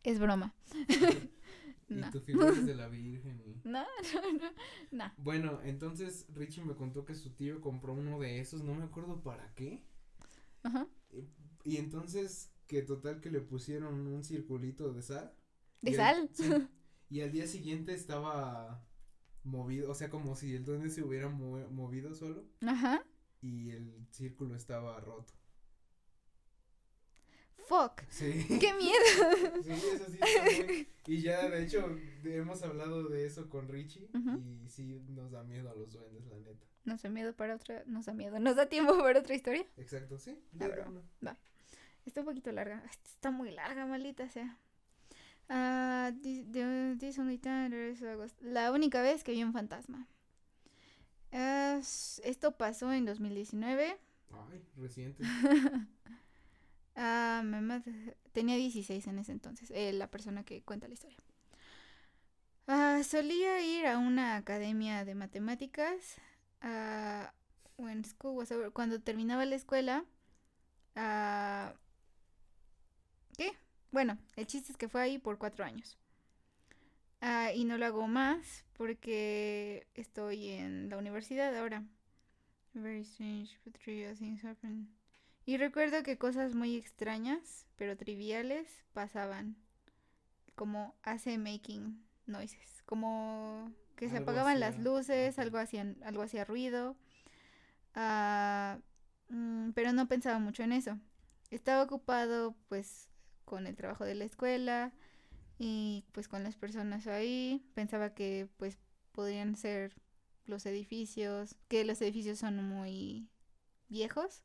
Es 0.04 0.18
broma. 0.20 0.54
Y 1.88 2.02
tu 2.12 2.20
figura 2.20 2.50
es 2.50 2.66
de 2.66 2.76
la 2.76 2.88
Virgen. 2.88 3.42
No, 3.66 3.84
no, 4.14 4.32
no, 4.34 4.52
no. 4.92 5.12
Bueno, 5.18 5.60
entonces 5.64 6.28
Richie 6.36 6.64
me 6.64 6.76
contó 6.76 7.04
que 7.04 7.16
su 7.16 7.32
tío 7.32 7.62
compró 7.62 7.94
uno 7.94 8.20
de 8.20 8.40
esos, 8.40 8.64
no 8.64 8.76
me 8.76 8.84
acuerdo 8.84 9.24
para 9.24 9.54
qué. 9.56 9.84
Ajá. 10.62 10.88
Y, 11.64 11.78
entonces, 11.78 12.54
que 12.68 12.84
total 12.84 13.22
que 13.22 13.32
le 13.32 13.42
pusieron 13.42 14.06
un 14.06 14.24
circulito 14.24 14.94
de 14.94 15.02
sal. 15.02 15.34
¿De 15.82 15.94
sal? 15.94 16.30
y 17.10 17.22
al 17.22 17.32
día 17.32 17.48
siguiente 17.48 17.94
estaba 17.96 18.86
movido, 19.44 19.90
o 19.90 19.96
sea, 19.96 20.12
como 20.12 20.36
si 20.36 20.54
el 20.54 20.64
duende 20.64 20.92
se 20.92 21.04
hubiera 21.04 21.30
movido 21.30 22.14
solo. 22.14 22.46
Ajá. 22.62 23.04
Y 23.42 23.72
el 23.72 24.08
círculo 24.12 24.56
estaba 24.56 25.00
roto 25.00 25.34
fuck. 27.58 28.04
Sí. 28.10 28.46
¡Qué 28.60 28.74
miedo! 28.80 29.64
Sí, 29.64 29.72
eso 29.72 30.06
sí. 30.10 30.88
Y 31.08 31.22
ya, 31.22 31.48
de 31.50 31.64
hecho, 31.64 31.98
hemos 32.24 32.64
hablado 32.64 33.08
de 33.10 33.26
eso 33.26 33.50
con 33.50 33.68
Richie 33.68 34.10
y 34.14 34.68
sí 34.70 35.02
nos 35.10 35.32
da 35.32 35.44
miedo 35.44 35.70
a 35.70 35.76
los 35.76 35.92
duendes, 35.94 36.26
la 36.28 36.38
neta. 36.40 36.66
Nos 36.84 37.02
da 37.02 37.10
miedo 37.10 37.34
para 37.34 37.56
otra, 37.56 37.84
nos 37.86 38.06
da 38.06 38.14
miedo, 38.14 38.40
nos 38.40 38.56
da 38.56 38.68
tiempo 38.68 38.98
para 39.00 39.20
otra 39.20 39.36
historia. 39.36 39.66
Exacto, 39.78 40.18
sí. 40.18 40.38
Ah, 40.60 40.70
va. 41.26 41.38
Está 42.06 42.22
un 42.22 42.28
poquito 42.28 42.52
larga, 42.52 42.84
está 43.04 43.32
muy 43.32 43.52
larga, 43.52 43.86
maldita 43.86 44.30
sea. 44.30 44.58
Ah, 45.50 46.12
la 48.42 48.72
única 48.72 49.02
vez 49.02 49.24
que 49.24 49.32
vi 49.32 49.44
un 49.44 49.54
fantasma. 49.54 50.08
esto 51.32 52.58
pasó 52.58 52.92
en 52.94 53.06
2019. 53.06 53.98
Ay, 54.32 54.64
reciente. 54.78 55.24
Ah, 56.96 57.44
tenía 58.32 58.56
16 58.56 59.08
en 59.08 59.20
ese 59.20 59.32
entonces, 59.34 59.72
eh, 59.72 59.92
la 59.94 60.08
persona 60.08 60.44
que 60.44 60.62
cuenta 60.64 60.88
la 60.88 60.94
historia. 60.94 61.18
Ah, 62.68 63.02
solía 63.04 63.62
ir 63.62 63.86
a 63.86 63.98
una 63.98 64.38
academia 64.38 65.06
de 65.06 65.16
matemáticas. 65.16 66.16
Uh, 66.64 67.28
cuando 68.74 69.00
terminaba 69.02 69.46
la 69.46 69.56
escuela. 69.56 70.06
¿Qué? 73.38 73.52
Bueno, 73.92 74.18
el 74.36 74.48
chiste 74.48 74.72
es 74.72 74.78
que 74.78 74.90
fue 74.90 75.02
ahí 75.02 75.18
por 75.20 75.38
cuatro 75.38 75.66
años. 75.66 75.98
y 77.56 77.66
no 77.66 77.78
lo 77.78 77.86
hago 77.86 78.08
más 78.08 78.66
porque 78.78 79.88
estoy 79.96 80.50
en 80.50 80.90
la 80.90 80.98
universidad 80.98 81.56
ahora. 81.58 81.84
Very 82.74 83.02
strange, 83.02 83.58
but 83.64 83.78
things 84.18 84.44
happen. 84.44 84.90
Y 85.46 85.58
recuerdo 85.58 86.02
que 86.02 86.18
cosas 86.18 86.56
muy 86.56 86.76
extrañas, 86.76 87.68
pero 87.76 87.96
triviales, 87.96 88.84
pasaban. 88.94 89.56
Como 90.56 90.96
hace 91.04 91.38
making 91.38 92.04
noises. 92.26 92.82
Como 92.86 93.72
que 93.96 94.10
se 94.10 94.18
apagaban 94.18 94.60
las 94.60 94.80
luces, 94.80 95.38
algo 95.38 95.60
hacía, 95.60 95.94
algo 96.04 96.24
hacía 96.24 96.46
ruido. 96.46 96.96
Mm, 99.30 99.72
pero 99.72 99.94
no 99.94 100.08
pensaba 100.08 100.40
mucho 100.40 100.64
en 100.64 100.72
eso. 100.72 100.98
Estaba 101.52 101.84
ocupado 101.84 102.56
pues 102.68 103.10
con 103.46 103.68
el 103.68 103.76
trabajo 103.76 104.04
de 104.04 104.16
la 104.16 104.26
escuela 104.26 104.94
y 105.60 106.06
pues 106.12 106.28
con 106.28 106.44
las 106.44 106.56
personas 106.56 107.06
ahí. 107.06 107.64
Pensaba 107.76 108.16
que 108.16 108.48
pues 108.58 108.80
podrían 109.12 109.56
ser 109.56 109.94
los 110.46 110.66
edificios, 110.66 111.56
que 111.68 111.86
los 111.86 112.02
edificios 112.02 112.40
son 112.40 112.64
muy 112.64 113.28
viejos 113.90 114.44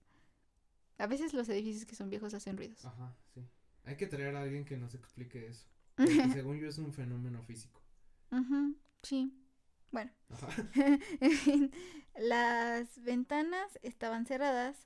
a 1.01 1.07
veces 1.07 1.33
los 1.33 1.49
edificios 1.49 1.87
que 1.87 1.95
son 1.95 2.11
viejos 2.11 2.35
hacen 2.35 2.57
ruidos. 2.57 2.85
Ajá, 2.85 3.17
sí. 3.35 3.47
Hay 3.85 3.97
que 3.97 4.07
traer 4.07 4.37
a 4.37 4.43
alguien 4.43 4.65
que 4.65 4.77
nos 4.77 4.95
explique 4.95 5.47
eso. 5.47 5.67
según 6.33 6.59
yo 6.59 6.69
es 6.69 6.79
un 6.79 6.93
fenómeno 6.93 7.43
físico. 7.43 7.81
Ajá, 8.31 8.71
sí. 9.03 9.33
Bueno. 9.91 10.13
Las 12.17 13.03
ventanas 13.03 13.79
estaban 13.83 14.27
cerradas, 14.27 14.77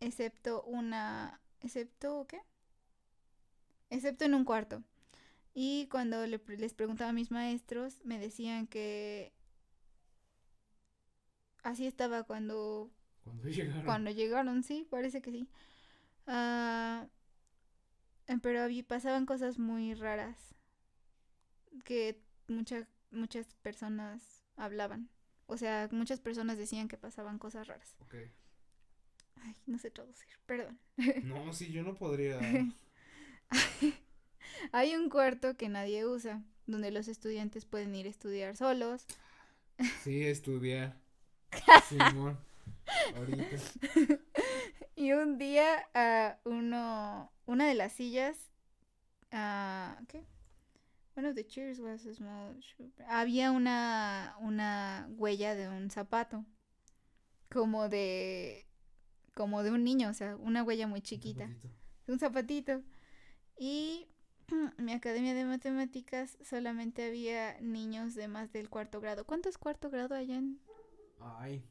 excepto 0.00 0.62
una... 0.64 1.40
¿Excepto 1.60 2.26
qué? 2.28 2.40
Excepto 3.90 4.24
en 4.24 4.34
un 4.34 4.44
cuarto. 4.44 4.84
Y 5.52 5.88
cuando 5.88 6.26
les 6.26 6.74
preguntaba 6.74 7.10
a 7.10 7.14
mis 7.14 7.30
maestros, 7.30 8.04
me 8.04 8.18
decían 8.18 8.66
que 8.66 9.32
así 11.62 11.86
estaba 11.86 12.24
cuando 12.24 12.90
cuando 13.26 13.48
llegaron. 13.48 13.84
Cuando 13.84 14.10
llegaron, 14.10 14.62
sí, 14.62 14.86
parece 14.88 15.20
que 15.20 15.32
sí. 15.32 15.48
Uh, 16.28 17.06
pero 18.40 18.62
había, 18.62 18.82
pasaban 18.84 19.26
cosas 19.26 19.58
muy 19.58 19.94
raras 19.94 20.36
que 21.84 22.20
muchas 22.48 22.86
muchas 23.10 23.54
personas 23.62 24.44
hablaban. 24.56 25.08
O 25.46 25.56
sea, 25.56 25.88
muchas 25.92 26.20
personas 26.20 26.58
decían 26.58 26.88
que 26.88 26.96
pasaban 26.96 27.38
cosas 27.38 27.68
raras. 27.68 27.96
Ok. 28.00 28.14
Ay, 29.36 29.54
no 29.66 29.78
sé 29.78 29.90
traducir, 29.90 30.28
perdón. 30.46 30.78
No, 31.22 31.52
sí, 31.52 31.70
yo 31.70 31.82
no 31.82 31.94
podría. 31.94 32.40
Hay 34.72 34.96
un 34.96 35.08
cuarto 35.08 35.56
que 35.56 35.68
nadie 35.68 36.04
usa, 36.06 36.42
donde 36.66 36.90
los 36.90 37.06
estudiantes 37.06 37.64
pueden 37.64 37.94
ir 37.94 38.06
a 38.06 38.10
estudiar 38.10 38.56
solos. 38.56 39.06
Sí, 40.02 40.24
estudiar. 40.24 40.96
Simón. 41.88 42.38
y 44.96 45.12
un 45.12 45.38
día 45.38 45.88
uh, 45.94 46.48
uno, 46.48 47.32
una 47.46 47.66
de 47.66 47.74
las 47.74 47.92
sillas, 47.92 48.50
uh, 49.32 50.04
¿qué? 50.06 50.24
One 51.16 51.28
of 51.28 51.34
the 51.34 51.46
chairs 51.46 51.80
was 51.80 52.04
a 52.06 52.14
small 52.14 52.62
Había 53.08 53.50
una, 53.50 54.36
una 54.40 55.08
huella 55.16 55.54
de 55.54 55.68
un 55.68 55.90
zapato, 55.90 56.44
como 57.50 57.88
de, 57.88 58.66
como 59.32 59.62
de 59.62 59.70
un 59.70 59.82
niño, 59.82 60.10
o 60.10 60.14
sea, 60.14 60.36
una 60.36 60.62
huella 60.62 60.86
muy 60.86 61.00
chiquita. 61.00 61.44
Un 62.06 62.14
Un 62.14 62.18
zapatito. 62.18 62.82
Y 63.58 64.08
mi 64.76 64.92
academia 64.92 65.32
de 65.32 65.46
matemáticas 65.46 66.36
solamente 66.44 67.06
había 67.06 67.58
niños 67.60 68.14
de 68.14 68.28
más 68.28 68.52
del 68.52 68.68
cuarto 68.68 69.00
grado. 69.00 69.24
¿Cuánto 69.24 69.48
es 69.48 69.56
cuarto 69.56 69.88
grado 69.88 70.14
allá 70.14 70.36
en? 70.36 70.60
Ay, 71.18 71.64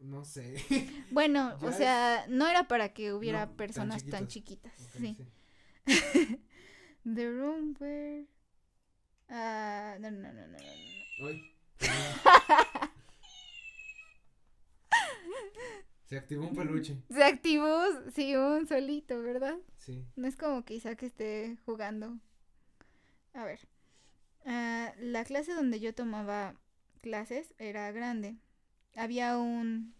no 0.00 0.24
sé. 0.24 0.56
Bueno, 1.10 1.56
o 1.62 1.72
sea, 1.72 2.26
no 2.28 2.46
era 2.46 2.68
para 2.68 2.92
que 2.92 3.12
hubiera 3.12 3.50
personas 3.50 4.04
tan 4.04 4.28
chiquitas. 4.28 4.72
sí. 4.98 5.16
The 7.04 7.30
room 7.30 7.74
where. 7.78 8.26
Ah, 9.28 9.96
no, 10.00 10.10
no, 10.10 10.32
no, 10.32 10.46
no, 10.46 10.58
no. 10.58 11.26
Ay. 11.26 11.54
Se 16.04 16.16
activó 16.16 16.46
un 16.48 16.54
peluche. 16.56 16.96
Se 17.10 17.22
activó, 17.22 17.82
sí, 18.14 18.34
un 18.34 18.66
solito, 18.66 19.22
¿verdad? 19.22 19.56
Sí. 19.76 20.04
No 20.16 20.26
es 20.26 20.36
como 20.36 20.64
que 20.64 20.74
Isaac 20.74 21.02
esté 21.02 21.58
jugando. 21.66 22.18
A 23.34 23.44
ver. 23.44 23.60
Uh, 24.44 24.88
la 25.00 25.24
clase 25.24 25.52
donde 25.52 25.80
yo 25.80 25.94
tomaba 25.94 26.54
clases 27.02 27.54
era 27.58 27.92
grande. 27.92 28.38
Había 28.98 29.38
un... 29.38 29.94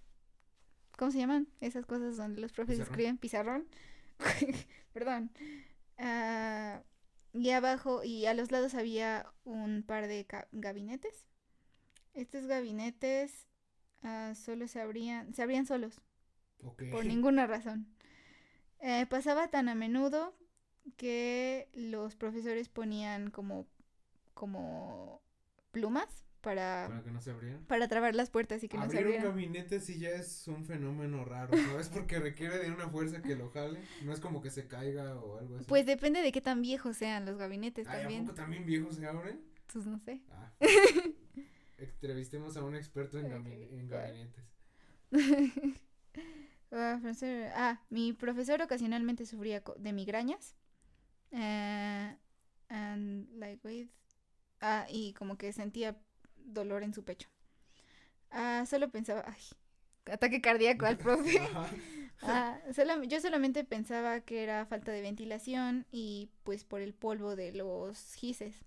¿Cómo 0.97 1.13
se 1.13 1.19
llaman? 1.19 1.47
Esas 1.61 1.87
cosas 1.87 2.17
donde 2.17 2.41
los 2.41 2.53
profes 2.53 2.81
escriben 2.81 3.17
pizarrón. 3.17 3.69
Perdón. 4.93 5.31
Uh, 5.99 6.83
y 7.33 7.51
abajo 7.51 8.03
y 8.03 8.27
a 8.27 8.35
los 8.35 8.51
lados 8.51 8.75
había 8.75 9.33
un 9.45 9.85
par 9.87 10.09
de 10.09 10.27
gabinetes. 10.51 11.27
Estos 12.15 12.47
gabinetes 12.47 13.47
uh, 14.03 14.35
solo 14.35 14.67
se 14.67 14.81
abrían, 14.81 15.33
se 15.33 15.43
abrían 15.43 15.67
solos. 15.67 16.01
Por 16.91 17.07
ninguna 17.07 17.47
razón. 17.47 17.87
Eh, 18.81 19.07
pasaba 19.07 19.47
tan 19.47 19.69
a 19.69 19.77
menudo 19.77 20.35
que 20.97 21.69
los 21.73 22.17
profesores 22.17 22.69
ponían 22.69 23.31
como, 23.31 23.69
como 24.35 25.23
plumas 25.71 26.28
para, 26.40 26.87
para 26.88 27.03
que 27.03 27.11
no 27.11 27.20
se 27.20 27.31
abrieran. 27.31 27.64
Para 27.64 27.88
trabar 27.88 28.14
las 28.14 28.31
puertas 28.31 28.62
y 28.62 28.68
que 28.68 28.77
no 28.77 28.88
se 28.88 28.98
abrieran. 28.98 29.27
un 29.27 29.33
gabinete 29.33 29.81
sí 29.81 29.98
ya 29.98 30.11
es 30.11 30.46
un 30.48 30.64
fenómeno 30.64 31.24
raro, 31.24 31.57
¿sabes? 31.57 31.88
Porque 31.88 32.18
requiere 32.18 32.59
de 32.59 32.70
una 32.70 32.88
fuerza 32.88 33.22
que 33.22 33.37
lo 33.37 33.51
jale. 33.51 33.81
No 34.05 34.12
es 34.12 34.20
como 34.20 34.40
que 34.40 34.51
se 34.51 34.66
caiga 34.66 35.16
o 35.16 35.38
algo 35.38 35.57
así. 35.57 35.66
Pues 35.66 35.87
depende 35.87 36.22
de 36.22 36.33
qué 36.33 36.40
tan 36.40 36.62
viejos 36.62 36.96
sean 36.96 37.27
los 37.27 37.37
gabinetes 37.37 37.87
también. 37.87 38.22
¿A 38.22 38.27
poco 38.27 38.35
también 38.35 38.66
viejos 38.66 38.96
se 38.96 39.07
abren? 39.07 39.40
Pues 39.72 39.87
no 39.87 39.98
sé. 39.98 40.22
Ah. 40.31 40.53
Entrevistemos 41.79 42.57
a 42.57 42.64
un 42.64 42.74
experto 42.74 43.18
en, 43.18 43.27
en 43.33 43.88
gabinetes. 43.88 44.44
Ah, 46.70 47.01
ah, 47.55 47.81
mi 47.88 48.12
profesor 48.12 48.61
ocasionalmente 48.61 49.24
sufría 49.24 49.62
de 49.79 49.92
migrañas. 49.94 50.55
Uh, 51.33 52.12
and 52.68 53.29
like 53.38 53.61
with, 53.64 53.88
ah, 54.61 54.87
y 54.90 55.12
como 55.14 55.37
que 55.37 55.53
sentía 55.53 55.96
dolor 56.53 56.83
en 56.83 56.95
su 56.95 57.05
pecho. 57.05 57.29
Ah, 58.31 58.65
solo 58.67 58.91
pensaba, 58.91 59.25
ay, 59.27 59.43
ataque 60.13 60.41
cardíaco 60.41 60.87
al 60.87 60.99
profe. 60.99 61.41
ah, 62.23 62.59
yo 63.07 63.21
solamente 63.21 63.65
pensaba 63.65 64.21
que 64.21 64.43
era 64.43 64.67
falta 64.67 64.93
de 64.93 65.01
ventilación 65.03 65.87
y 65.91 66.31
pues 66.45 66.65
por 66.65 66.81
el 66.81 66.95
polvo 66.95 67.37
de 67.37 67.53
los 67.53 68.15
gises. 68.15 68.65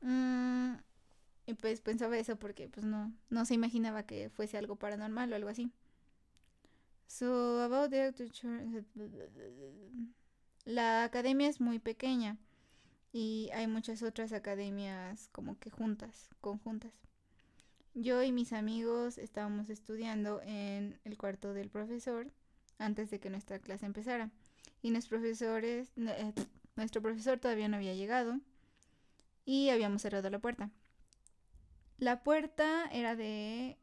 Mm, 0.00 0.74
y 1.46 1.54
pues 1.54 1.80
pensaba 1.80 2.18
eso 2.18 2.36
porque 2.36 2.68
pues 2.68 2.84
no, 2.84 3.12
no 3.30 3.44
se 3.44 3.54
imaginaba 3.54 4.04
que 4.04 4.30
fuese 4.30 4.58
algo 4.58 4.76
paranormal 4.76 5.32
o 5.32 5.36
algo 5.36 5.48
así. 5.48 5.70
So 7.08 7.60
about 7.62 7.90
the 7.90 8.12
la 10.64 11.04
academia 11.04 11.48
es 11.48 11.60
muy 11.60 11.78
pequeña 11.78 12.36
y 13.16 13.48
hay 13.54 13.66
muchas 13.66 14.02
otras 14.02 14.34
academias 14.34 15.30
como 15.32 15.58
que 15.58 15.70
juntas, 15.70 16.28
conjuntas. 16.42 16.92
Yo 17.94 18.22
y 18.22 18.30
mis 18.30 18.52
amigos 18.52 19.16
estábamos 19.16 19.70
estudiando 19.70 20.42
en 20.42 21.00
el 21.02 21.16
cuarto 21.16 21.54
del 21.54 21.70
profesor 21.70 22.30
antes 22.76 23.10
de 23.10 23.18
que 23.18 23.30
nuestra 23.30 23.58
clase 23.58 23.86
empezara. 23.86 24.28
Y 24.82 24.90
nuestros 24.90 25.20
profesores, 25.20 25.92
eh, 25.96 26.34
nuestro 26.76 27.00
profesor 27.00 27.38
todavía 27.38 27.68
no 27.68 27.78
había 27.78 27.94
llegado 27.94 28.38
y 29.46 29.70
habíamos 29.70 30.02
cerrado 30.02 30.28
la 30.28 30.38
puerta. 30.38 30.68
La 31.96 32.22
puerta 32.22 32.84
era 32.92 33.16
de 33.16 33.78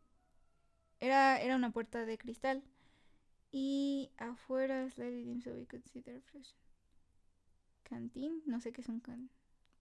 era, 0.99 1.41
era 1.41 1.55
una 1.55 1.71
puerta 1.71 2.05
de 2.05 2.19
cristal 2.19 2.63
y 3.51 4.11
afuera 4.17 4.87
slightly 4.91 5.41
so 5.41 5.55
we 5.55 5.65
could 5.65 5.83
see 5.91 6.03
cantín, 7.83 8.41
no 8.45 8.59
sé 8.59 8.71
qué 8.71 8.81
es 8.81 8.89
un 8.89 8.99
can... 8.99 9.29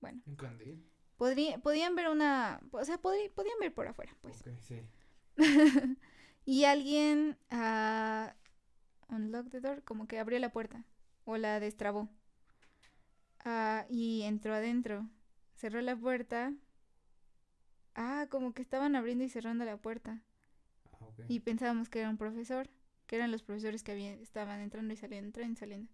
Bueno. 0.01 0.21
¿Un 0.27 0.37
candil? 0.37 0.85
Podría, 1.17 1.59
podían 1.59 1.95
ver 1.95 2.09
una, 2.09 2.61
o 2.73 2.85
sea, 2.85 2.99
podrían 2.99 3.59
ver 3.61 3.73
por 3.73 3.87
afuera, 3.87 4.17
pues. 4.21 4.43
sí. 4.61 4.83
y 6.45 6.65
alguien 6.65 7.38
uh, 7.53 8.27
unlock 9.15 9.49
the 9.51 9.61
door, 9.61 9.85
como 9.85 10.09
que 10.09 10.19
abrió 10.19 10.38
la 10.38 10.53
puerta 10.53 10.85
o 11.25 11.37
la 11.37 11.61
destrabó. 11.61 12.09
Uh, 13.45 13.85
y 13.88 14.23
entró 14.23 14.55
adentro. 14.55 15.09
Cerró 15.55 15.81
la 15.81 15.97
puerta. 15.97 16.55
Ah, 17.95 18.27
como 18.31 18.53
que 18.53 18.62
estaban 18.62 18.97
abriendo 18.97 19.25
y 19.25 19.29
cerrando 19.29 19.65
la 19.65 19.77
puerta. 19.77 20.23
Ah, 20.93 21.09
y 21.29 21.41
pensábamos 21.41 21.88
que 21.88 22.01
era 22.01 22.11
un 22.11 22.17
profesor, 22.17 22.69
que 23.07 23.17
eran 23.17 23.31
los 23.31 23.43
profesores 23.43 23.83
que 23.83 24.21
estaban 24.23 24.61
entrando 24.61 24.93
y 24.95 24.97
saliendo, 24.97 25.27
entrando 25.27 25.53
y 25.53 25.57
saliendo. 25.57 25.93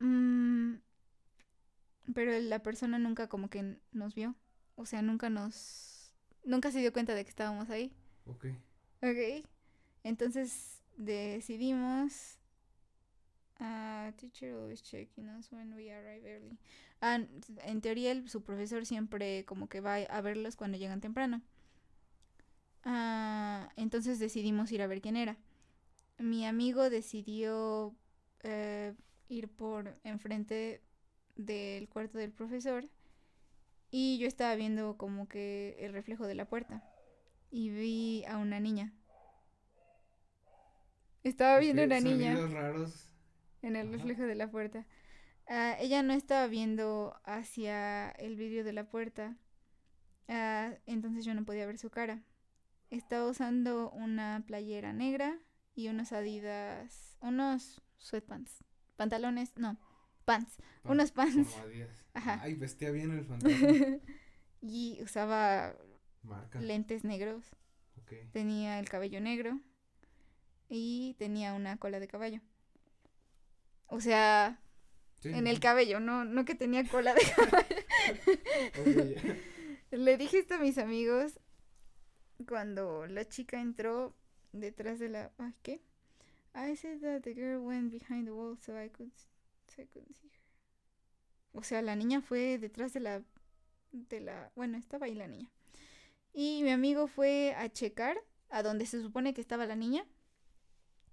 Mm, 0.00 0.74
pero 2.14 2.38
la 2.38 2.62
persona 2.62 2.98
nunca 2.98 3.28
como 3.28 3.48
que 3.48 3.78
nos 3.92 4.14
vio. 4.14 4.34
O 4.74 4.86
sea, 4.86 5.02
nunca 5.02 5.30
nos... 5.30 6.14
Nunca 6.44 6.72
se 6.72 6.80
dio 6.80 6.92
cuenta 6.92 7.14
de 7.14 7.24
que 7.24 7.30
estábamos 7.30 7.70
ahí. 7.70 7.92
Ok. 8.26 8.46
Ok. 9.02 9.46
Entonces 10.02 10.82
decidimos... 10.96 12.38
Uh, 13.60 14.10
teacher 14.16 14.54
always 14.54 14.82
checking 14.82 15.28
us 15.28 15.52
when 15.52 15.72
we 15.74 15.92
arrive 15.92 16.26
early. 16.28 16.58
Ah, 17.00 17.20
en 17.64 17.80
teoría 17.80 18.26
su 18.26 18.42
profesor 18.42 18.84
siempre 18.86 19.44
como 19.44 19.68
que 19.68 19.80
va 19.80 19.96
a 19.96 20.20
verlos 20.20 20.56
cuando 20.56 20.78
llegan 20.78 21.00
temprano. 21.00 21.42
Uh, 22.84 23.68
entonces 23.76 24.18
decidimos 24.18 24.72
ir 24.72 24.82
a 24.82 24.88
ver 24.88 25.00
quién 25.00 25.16
era. 25.16 25.36
Mi 26.18 26.44
amigo 26.44 26.90
decidió 26.90 27.94
eh, 28.42 28.94
ir 29.28 29.48
por 29.48 29.96
enfrente 30.04 30.82
del 31.44 31.88
cuarto 31.88 32.18
del 32.18 32.32
profesor 32.32 32.88
y 33.90 34.18
yo 34.18 34.26
estaba 34.26 34.54
viendo 34.54 34.96
como 34.96 35.28
que 35.28 35.76
el 35.78 35.92
reflejo 35.92 36.26
de 36.26 36.34
la 36.34 36.46
puerta 36.46 36.82
y 37.50 37.68
vi 37.68 38.24
a 38.24 38.38
una 38.38 38.58
niña. 38.58 38.92
Estaba 41.22 41.58
viendo 41.58 41.84
una 41.84 42.00
niña 42.00 42.34
raros. 42.46 43.12
en 43.60 43.76
el 43.76 43.92
reflejo 43.92 44.22
de 44.22 44.34
la 44.34 44.50
puerta. 44.50 44.86
Ah, 45.46 45.76
ella 45.78 46.02
no 46.02 46.14
estaba 46.14 46.46
viendo 46.46 47.20
hacia 47.24 48.10
el 48.12 48.36
vidrio 48.36 48.64
de 48.64 48.72
la 48.72 48.88
puerta, 48.88 49.36
ah, 50.28 50.72
entonces 50.86 51.24
yo 51.24 51.34
no 51.34 51.44
podía 51.44 51.66
ver 51.66 51.78
su 51.78 51.90
cara. 51.90 52.22
Estaba 52.90 53.28
usando 53.28 53.90
una 53.90 54.42
playera 54.46 54.92
negra 54.92 55.38
y 55.74 55.88
unos 55.88 56.12
adidas, 56.12 57.18
unos 57.20 57.82
sweatpants, 57.98 58.64
pantalones, 58.96 59.52
no, 59.56 59.78
pants, 60.22 60.56
unos 60.84 61.12
pants. 61.12 61.56
Ajá. 62.14 62.40
Ay, 62.42 62.54
vestía 62.54 62.90
bien 62.90 63.10
el 63.12 63.24
fantasma. 63.26 63.98
y 64.60 64.98
usaba 65.02 65.74
lentes 66.60 67.04
negros. 67.04 67.44
Tenía 68.32 68.78
el 68.78 68.88
cabello 68.90 69.20
negro 69.20 69.58
y 70.68 71.14
tenía 71.18 71.54
una 71.54 71.78
cola 71.78 71.98
de 71.98 72.08
caballo. 72.08 72.40
O 73.86 74.00
sea, 74.00 74.60
en 75.24 75.46
el 75.46 75.60
cabello, 75.60 76.00
no, 76.00 76.24
no 76.24 76.44
que 76.44 76.54
tenía 76.54 76.86
cola 76.86 77.14
de 77.14 77.22
caballo. 77.36 77.76
Le 79.90 80.16
dije 80.16 80.38
esto 80.38 80.54
a 80.54 80.58
mis 80.58 80.78
amigos 80.78 81.38
cuando 82.46 83.06
la 83.06 83.26
chica 83.28 83.60
entró 83.60 84.14
detrás 84.52 84.98
de 84.98 85.08
la... 85.08 85.32
Ay, 85.38 85.54
¿qué? 85.62 85.82
I 86.54 86.76
said 86.76 87.00
that 87.00 87.22
the 87.22 87.34
girl 87.34 87.64
went 87.64 87.90
behind 87.90 88.26
the 88.26 88.32
wall 88.32 88.56
so 88.58 88.76
I 88.76 88.88
could 88.88 89.12
o 91.52 91.62
sea, 91.62 91.82
la 91.82 91.96
niña 91.96 92.20
fue 92.20 92.58
detrás 92.58 92.92
de 92.92 93.00
la 93.00 93.22
de 93.92 94.20
la, 94.20 94.50
bueno, 94.56 94.78
estaba 94.78 95.06
ahí 95.06 95.14
la 95.14 95.28
niña. 95.28 95.50
Y 96.32 96.62
mi 96.62 96.70
amigo 96.70 97.06
fue 97.06 97.54
a 97.56 97.68
checar 97.70 98.16
a 98.48 98.62
donde 98.62 98.86
se 98.86 99.00
supone 99.00 99.34
que 99.34 99.40
estaba 99.40 99.66
la 99.66 99.76
niña. 99.76 100.06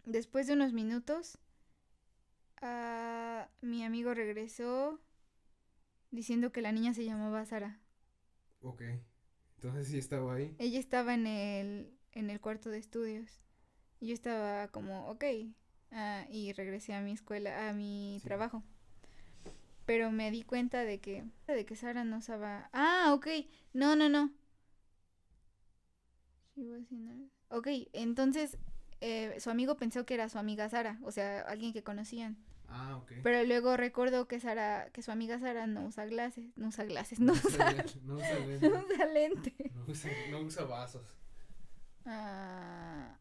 Después 0.05 0.47
de 0.47 0.53
unos 0.53 0.73
minutos, 0.73 1.37
uh, 2.61 3.43
mi 3.61 3.83
amigo 3.83 4.13
regresó 4.13 4.99
diciendo 6.11 6.51
que 6.51 6.61
la 6.61 6.71
niña 6.71 6.93
se 6.93 7.05
llamaba 7.05 7.45
Sara. 7.45 7.79
Ok. 8.61 8.81
Entonces 9.55 9.89
sí 9.89 9.97
estaba 9.97 10.35
ahí. 10.35 10.55
Ella 10.57 10.79
estaba 10.79 11.13
en 11.13 11.27
el, 11.27 11.93
en 12.13 12.29
el 12.29 12.39
cuarto 12.39 12.69
de 12.69 12.77
estudios. 12.77 13.41
Y 13.99 14.07
yo 14.07 14.13
estaba 14.13 14.69
como, 14.69 15.09
ok, 15.09 15.25
Ah, 15.91 16.25
y 16.29 16.53
regresé 16.53 16.93
a 16.93 17.01
mi 17.01 17.11
escuela, 17.13 17.69
a 17.69 17.73
mi 17.73 18.21
trabajo. 18.23 18.63
Pero 19.85 20.11
me 20.11 20.31
di 20.31 20.43
cuenta 20.43 20.83
de 20.83 20.99
que, 20.99 21.25
de 21.47 21.65
que 21.65 21.75
Sara 21.75 22.03
no 22.03 22.17
usaba... 22.17 22.69
Ah, 22.73 23.11
ok. 23.13 23.27
No, 23.73 23.95
no, 23.95 24.07
no. 24.09 24.31
Ok, 27.49 27.67
entonces 27.93 28.57
eh, 29.01 29.35
su 29.39 29.49
amigo 29.49 29.77
pensó 29.77 30.05
que 30.05 30.13
era 30.13 30.29
su 30.29 30.37
amiga 30.37 30.69
Sara, 30.69 30.99
o 31.03 31.11
sea, 31.11 31.41
alguien 31.41 31.73
que 31.73 31.83
conocían. 31.83 32.37
Ah, 32.67 32.97
ok. 32.97 33.13
Pero 33.23 33.43
luego 33.45 33.77
recordó 33.77 34.27
que 34.27 34.39
Sara, 34.39 34.89
que 34.93 35.01
su 35.01 35.11
amiga 35.11 35.39
Sara 35.39 35.65
no 35.65 35.85
usa 35.85 36.05
glasses, 36.05 36.45
no 36.55 36.67
usa 36.67 36.83
glasses, 36.85 37.19
no, 37.19 37.33
usa, 37.33 37.73
no 38.05 38.15
usa 38.15 38.41
lente. 38.45 38.69
No 38.69 38.79
usa 38.85 39.05
lente. 39.07 39.71
No 39.73 39.91
usa, 39.91 40.11
no 40.29 40.39
usa 40.41 40.63
vasos. 40.65 41.15
Ah, 42.05 43.18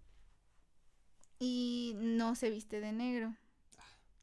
y 1.39 1.95
no 1.97 2.35
se 2.35 2.51
viste 2.51 2.81
de 2.81 2.93
negro. 2.93 3.35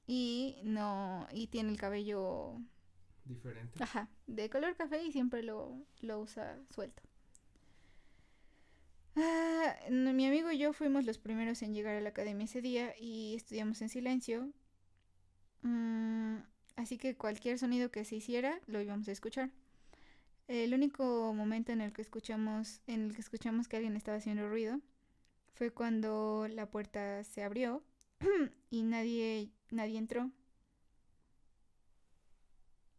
Y 0.07 0.57
no, 0.63 1.27
y 1.31 1.47
tiene 1.47 1.71
el 1.71 1.77
cabello 1.77 2.59
diferente. 3.25 3.81
Ajá, 3.83 4.09
de 4.27 4.49
color 4.49 4.75
café 4.75 5.03
y 5.03 5.11
siempre 5.11 5.41
lo, 5.43 5.83
lo 6.01 6.19
usa 6.19 6.59
suelto. 6.69 7.01
Ah, 9.15 9.75
mi 9.89 10.27
amigo 10.27 10.51
y 10.51 10.57
yo 10.57 10.73
fuimos 10.73 11.05
los 11.05 11.17
primeros 11.17 11.61
en 11.61 11.73
llegar 11.73 11.95
a 11.95 12.01
la 12.01 12.09
academia 12.09 12.45
ese 12.45 12.61
día 12.61 12.93
y 12.99 13.35
estudiamos 13.35 13.81
en 13.81 13.89
silencio. 13.89 14.51
Mm, 15.61 16.37
así 16.75 16.97
que 16.97 17.15
cualquier 17.15 17.57
sonido 17.57 17.89
que 17.89 18.05
se 18.05 18.17
hiciera 18.17 18.59
lo 18.67 18.81
íbamos 18.81 19.07
a 19.07 19.11
escuchar. 19.11 19.49
El 20.47 20.73
único 20.75 21.33
momento 21.33 21.71
en 21.71 21.81
el 21.81 21.93
que 21.93 22.03
escuchamos, 22.03 22.81
en 22.85 23.05
el 23.05 23.15
que 23.15 23.21
escuchamos 23.21 23.67
que 23.67 23.77
alguien 23.77 23.95
estaba 23.95 24.17
haciendo 24.17 24.47
ruido 24.47 24.79
fue 25.55 25.71
cuando 25.71 26.47
la 26.49 26.69
puerta 26.69 27.23
se 27.23 27.43
abrió 27.43 27.83
y 28.69 28.83
nadie, 28.83 29.51
nadie 29.71 29.97
entró. 29.97 30.31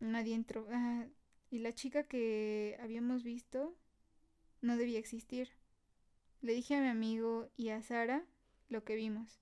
Nadie 0.00 0.34
entró. 0.34 0.66
Ah, 0.70 1.06
y 1.50 1.58
la 1.58 1.72
chica 1.72 2.04
que 2.04 2.76
habíamos 2.80 3.22
visto 3.22 3.76
no 4.62 4.76
debía 4.76 4.98
existir. 4.98 5.50
Le 6.40 6.54
dije 6.54 6.76
a 6.76 6.80
mi 6.80 6.88
amigo 6.88 7.48
y 7.56 7.68
a 7.68 7.82
Sara 7.82 8.24
lo 8.68 8.84
que 8.84 8.96
vimos 8.96 9.40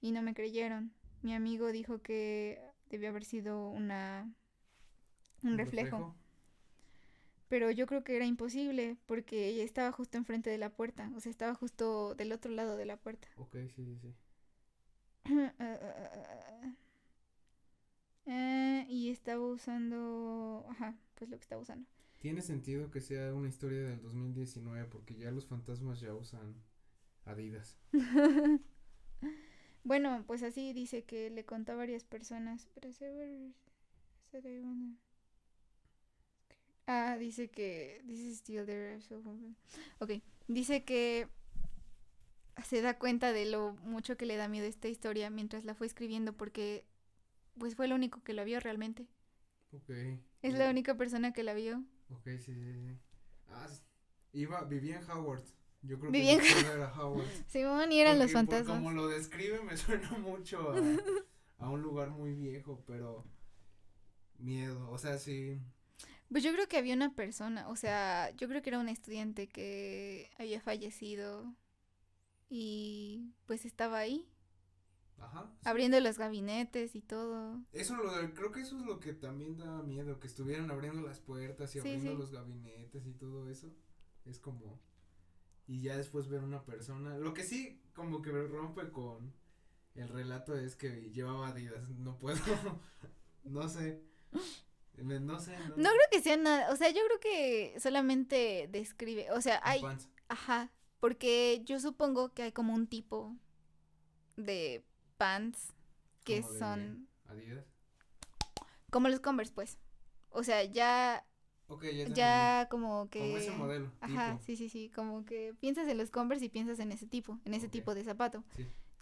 y 0.00 0.12
no 0.12 0.22
me 0.22 0.34
creyeron. 0.34 0.92
Mi 1.22 1.34
amigo 1.34 1.72
dijo 1.72 2.02
que 2.02 2.62
debió 2.88 3.08
haber 3.08 3.24
sido 3.24 3.68
una 3.68 4.32
un, 5.42 5.58
reflejo. 5.58 6.14
Pero 7.48 7.70
yo 7.70 7.86
creo 7.86 8.02
que 8.04 8.16
era 8.16 8.24
imposible 8.24 8.96
porque 9.06 9.48
ella 9.48 9.64
estaba 9.64 9.92
justo 9.92 10.18
enfrente 10.18 10.50
de 10.50 10.58
la 10.58 10.70
puerta, 10.70 11.10
o 11.14 11.20
sea, 11.20 11.30
estaba 11.30 11.54
justo 11.54 12.14
del 12.14 12.32
otro 12.32 12.50
lado 12.50 12.76
de 12.76 12.86
la 12.86 12.96
puerta. 12.96 13.28
Ok, 13.36 13.56
sí, 13.74 13.84
sí, 13.84 13.98
sí. 13.98 14.14
Eh, 18.26 18.86
y 18.88 19.10
estaba 19.10 19.44
usando, 19.44 20.64
ajá, 20.70 20.96
pues 21.14 21.28
lo 21.28 21.36
que 21.36 21.42
estaba 21.42 21.60
usando. 21.60 21.86
Tiene 22.20 22.40
sentido 22.40 22.90
que 22.90 23.02
sea 23.02 23.34
una 23.34 23.48
historia 23.48 23.82
del 23.82 24.00
2019 24.00 24.86
porque 24.86 25.14
ya 25.14 25.30
los 25.30 25.44
fantasmas 25.44 26.00
ya 26.00 26.14
usan 26.14 26.54
Adidas. 27.26 27.78
bueno, 29.84 30.24
pues 30.26 30.42
así 30.42 30.72
dice 30.72 31.04
que 31.04 31.30
le 31.30 31.44
contó 31.44 31.72
a 31.72 31.76
varias 31.76 32.04
personas. 32.04 32.68
Pero 34.30 34.62
Ah, 36.86 37.16
dice 37.18 37.48
que. 37.48 38.02
Dice 38.04 38.34
still 38.34 38.66
there. 38.66 38.98
Ok. 39.98 40.12
Dice 40.48 40.84
que 40.84 41.28
se 42.62 42.82
da 42.82 42.98
cuenta 42.98 43.32
de 43.32 43.46
lo 43.46 43.72
mucho 43.82 44.16
que 44.16 44.26
le 44.26 44.36
da 44.36 44.48
miedo 44.48 44.66
esta 44.66 44.88
historia 44.88 45.30
mientras 45.30 45.64
la 45.64 45.74
fue 45.74 45.86
escribiendo 45.86 46.32
porque 46.34 46.84
pues 47.58 47.74
fue 47.74 47.88
lo 47.88 47.94
único 47.94 48.22
que 48.22 48.32
la 48.32 48.44
vio 48.44 48.60
realmente. 48.60 49.06
Ok. 49.72 49.90
Es 50.42 50.54
la 50.54 50.70
única 50.70 50.96
persona 50.96 51.32
que 51.32 51.42
la 51.42 51.54
vio. 51.54 51.82
Ok, 52.10 52.24
sí, 52.38 52.54
sí, 52.54 52.72
sí. 52.72 52.98
Ah, 53.48 53.68
iba, 54.32 54.62
vivía 54.64 54.98
en 54.98 55.10
Howard. 55.10 55.42
Yo 55.82 55.98
creo 55.98 56.10
vivía 56.10 56.38
que 56.38 56.48
en 56.48 56.66
era 56.66 56.92
Howard. 56.94 57.26
Simón 57.48 57.92
y 57.92 58.00
eran 58.00 58.18
los 58.18 58.32
fantasmas. 58.32 58.76
como 58.76 58.92
lo 58.92 59.08
describe 59.08 59.62
me 59.62 59.76
suena 59.76 60.10
mucho 60.12 60.70
a, 60.70 61.64
a 61.64 61.70
un 61.70 61.82
lugar 61.82 62.10
muy 62.10 62.32
viejo, 62.34 62.82
pero 62.86 63.24
miedo, 64.38 64.90
o 64.90 64.98
sea, 64.98 65.18
sí. 65.18 65.60
Pues 66.34 66.42
yo 66.42 66.52
creo 66.52 66.66
que 66.66 66.78
había 66.78 66.96
una 66.96 67.14
persona, 67.14 67.68
o 67.68 67.76
sea, 67.76 68.32
yo 68.32 68.48
creo 68.48 68.60
que 68.60 68.70
era 68.70 68.80
un 68.80 68.88
estudiante 68.88 69.46
que 69.48 70.32
había 70.36 70.60
fallecido 70.60 71.54
y 72.50 73.36
pues 73.46 73.64
estaba 73.64 73.98
ahí 73.98 74.28
Ajá. 75.20 75.48
Abriendo 75.62 76.00
los 76.00 76.18
gabinetes 76.18 76.96
y 76.96 77.02
todo. 77.02 77.62
Eso 77.70 77.94
lo 77.94 78.34
creo 78.34 78.50
que 78.50 78.62
eso 78.62 78.76
es 78.76 78.84
lo 78.84 78.98
que 78.98 79.12
también 79.12 79.56
da 79.56 79.80
miedo, 79.84 80.18
que 80.18 80.26
estuvieran 80.26 80.68
abriendo 80.72 81.02
las 81.02 81.20
puertas 81.20 81.76
y 81.76 81.78
abriendo 81.78 82.14
los 82.14 82.32
gabinetes 82.32 83.06
y 83.06 83.12
todo 83.12 83.48
eso. 83.48 83.72
Es 84.24 84.40
como 84.40 84.80
y 85.68 85.82
ya 85.82 85.96
después 85.96 86.26
ver 86.26 86.42
una 86.42 86.64
persona, 86.64 87.16
lo 87.16 87.32
que 87.32 87.44
sí 87.44 87.80
como 87.94 88.22
que 88.22 88.32
me 88.32 88.42
rompe 88.42 88.90
con 88.90 89.32
el 89.94 90.08
relato 90.08 90.58
es 90.58 90.74
que 90.74 91.12
llevaba 91.12 91.50
Adidas, 91.50 91.88
no 91.90 92.18
puedo 92.18 92.40
no 93.44 93.68
sé. 93.68 94.02
No 94.96 95.40
sé. 95.40 95.56
No, 95.58 95.76
no 95.76 95.90
creo 95.90 96.08
que 96.10 96.22
sea 96.22 96.36
nada, 96.36 96.70
o 96.72 96.76
sea, 96.76 96.90
yo 96.90 97.00
creo 97.06 97.20
que 97.20 97.78
solamente 97.80 98.68
describe, 98.70 99.30
o 99.32 99.40
sea, 99.40 99.60
hay 99.64 99.82
ajá, 100.28 100.70
porque 101.00 101.62
yo 101.64 101.80
supongo 101.80 102.32
que 102.32 102.44
hay 102.44 102.52
como 102.52 102.72
un 102.74 102.86
tipo 102.86 103.36
de 104.36 104.84
pants 105.16 105.74
que 106.24 106.42
son... 106.42 107.08
Adidas. 107.26 107.66
Como 108.90 109.08
los 109.08 109.20
Converse, 109.20 109.52
pues. 109.52 109.78
O 110.30 110.42
sea, 110.42 110.64
ya... 110.64 111.26
ya, 112.14 112.68
como 112.70 113.08
que... 113.10 113.18
Como 113.18 113.36
ese 113.36 113.50
modelo. 113.50 113.92
Ajá, 114.00 114.38
sí, 114.46 114.56
sí, 114.56 114.68
sí. 114.68 114.90
Como 114.94 115.24
que 115.24 115.54
piensas 115.60 115.86
en 115.88 115.98
los 115.98 116.10
Converse 116.10 116.46
y 116.46 116.48
piensas 116.48 116.78
en 116.80 116.92
ese 116.92 117.06
tipo, 117.06 117.38
en 117.44 117.54
ese 117.54 117.68
tipo 117.68 117.94
de 117.94 118.04
zapato. 118.04 118.44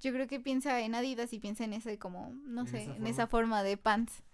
Yo 0.00 0.12
creo 0.12 0.26
que 0.26 0.40
piensa 0.40 0.80
en 0.80 0.94
Adidas 0.94 1.32
y 1.32 1.38
piensa 1.38 1.64
en 1.64 1.72
ese 1.72 1.98
como, 1.98 2.34
no 2.44 2.66
sé, 2.66 2.82
en 2.84 3.06
esa 3.06 3.28
forma 3.28 3.62
de 3.62 3.76
pants. 3.76 4.24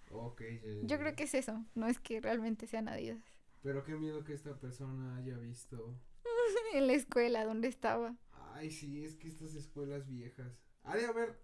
Yo 0.83 0.99
creo 0.99 1.14
que 1.14 1.25
es 1.25 1.35
eso, 1.35 1.64
no 1.75 1.87
es 1.87 1.99
que 1.99 2.21
realmente 2.21 2.66
sean 2.66 2.88
Adidas. 2.88 3.23
Pero 3.62 3.85
qué 3.85 3.97
miedo 3.97 4.25
que 4.25 4.33
esta 4.33 4.59
persona 4.59 5.16
haya 5.16 5.37
visto. 5.38 5.99
en 6.75 6.87
la 6.87 6.94
escuela 6.94 7.44
donde 7.44 7.68
estaba. 7.68 8.16
Ay, 8.55 8.71
sí, 8.71 9.05
es 9.05 9.16
que 9.16 9.29
estas 9.29 9.55
escuelas 9.55 10.07
viejas. 10.09 10.59
Ha 10.85 10.97
de 10.97 11.07
haber 11.07 11.38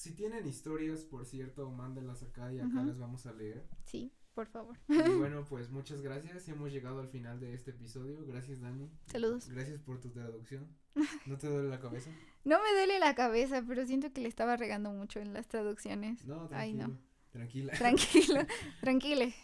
si 0.00 0.14
tienen 0.14 0.46
historias, 0.46 1.04
por 1.04 1.26
cierto, 1.26 1.70
mándenlas 1.70 2.22
acá 2.22 2.50
y 2.50 2.58
acá 2.58 2.82
las 2.82 2.98
vamos 2.98 3.26
a 3.26 3.34
leer. 3.34 3.68
Sí, 3.84 4.10
por 4.32 4.46
favor. 4.46 4.78
Y 4.88 4.94
bueno, 5.18 5.44
pues 5.44 5.70
muchas 5.70 6.00
gracias. 6.00 6.48
Hemos 6.48 6.72
llegado 6.72 7.00
al 7.00 7.08
final 7.08 7.38
de 7.38 7.52
este 7.52 7.72
episodio. 7.72 8.24
Gracias, 8.24 8.62
Dani. 8.62 8.90
Saludos. 9.04 9.50
Gracias 9.50 9.78
por 9.82 10.00
tu 10.00 10.08
traducción. 10.08 10.74
¿No 11.26 11.36
te 11.36 11.48
duele 11.48 11.68
la 11.68 11.80
cabeza? 11.80 12.10
no 12.44 12.62
me 12.62 12.72
duele 12.72 12.98
la 12.98 13.14
cabeza, 13.14 13.62
pero 13.68 13.84
siento 13.84 14.10
que 14.10 14.22
le 14.22 14.28
estaba 14.28 14.56
regando 14.56 14.90
mucho 14.90 15.20
en 15.20 15.34
las 15.34 15.48
traducciones. 15.48 16.24
No, 16.24 16.48
tranquilo. 16.48 16.58
Ay, 16.58 16.72
no. 16.72 16.98
Tranquila. 17.32 17.72
Tranquilo, 17.72 18.46
tranquile. 18.80 19.34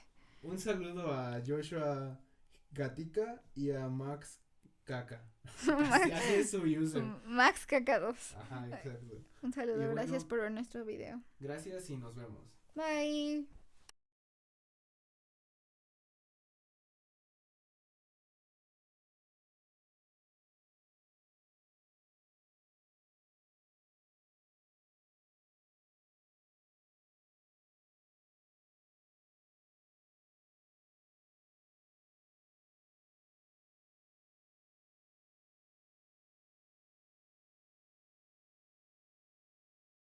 Un 0.43 0.59
saludo 0.59 1.13
a 1.13 1.41
Joshua 1.47 2.19
Gatica 2.73 3.43
y 3.55 3.71
a 3.71 3.89
Max 3.89 4.41
Caca. 4.85 5.25
Así, 6.13 6.35
es 6.35 6.51
su 6.51 6.63
user. 6.63 7.03
Max 7.25 7.67
Caca 7.67 7.99
2. 8.01 8.35
Ajá, 8.37 8.67
exacto. 8.69 9.25
Un 9.43 9.53
saludo, 9.53 9.91
gracias 9.93 10.25
por 10.25 10.41
ver 10.41 10.51
nuestro 10.51 10.85
video. 10.85 11.23
Gracias 11.41 11.89
y 11.91 11.97
nos 11.97 12.15
vemos. 12.15 12.45
Bye. 12.75 13.47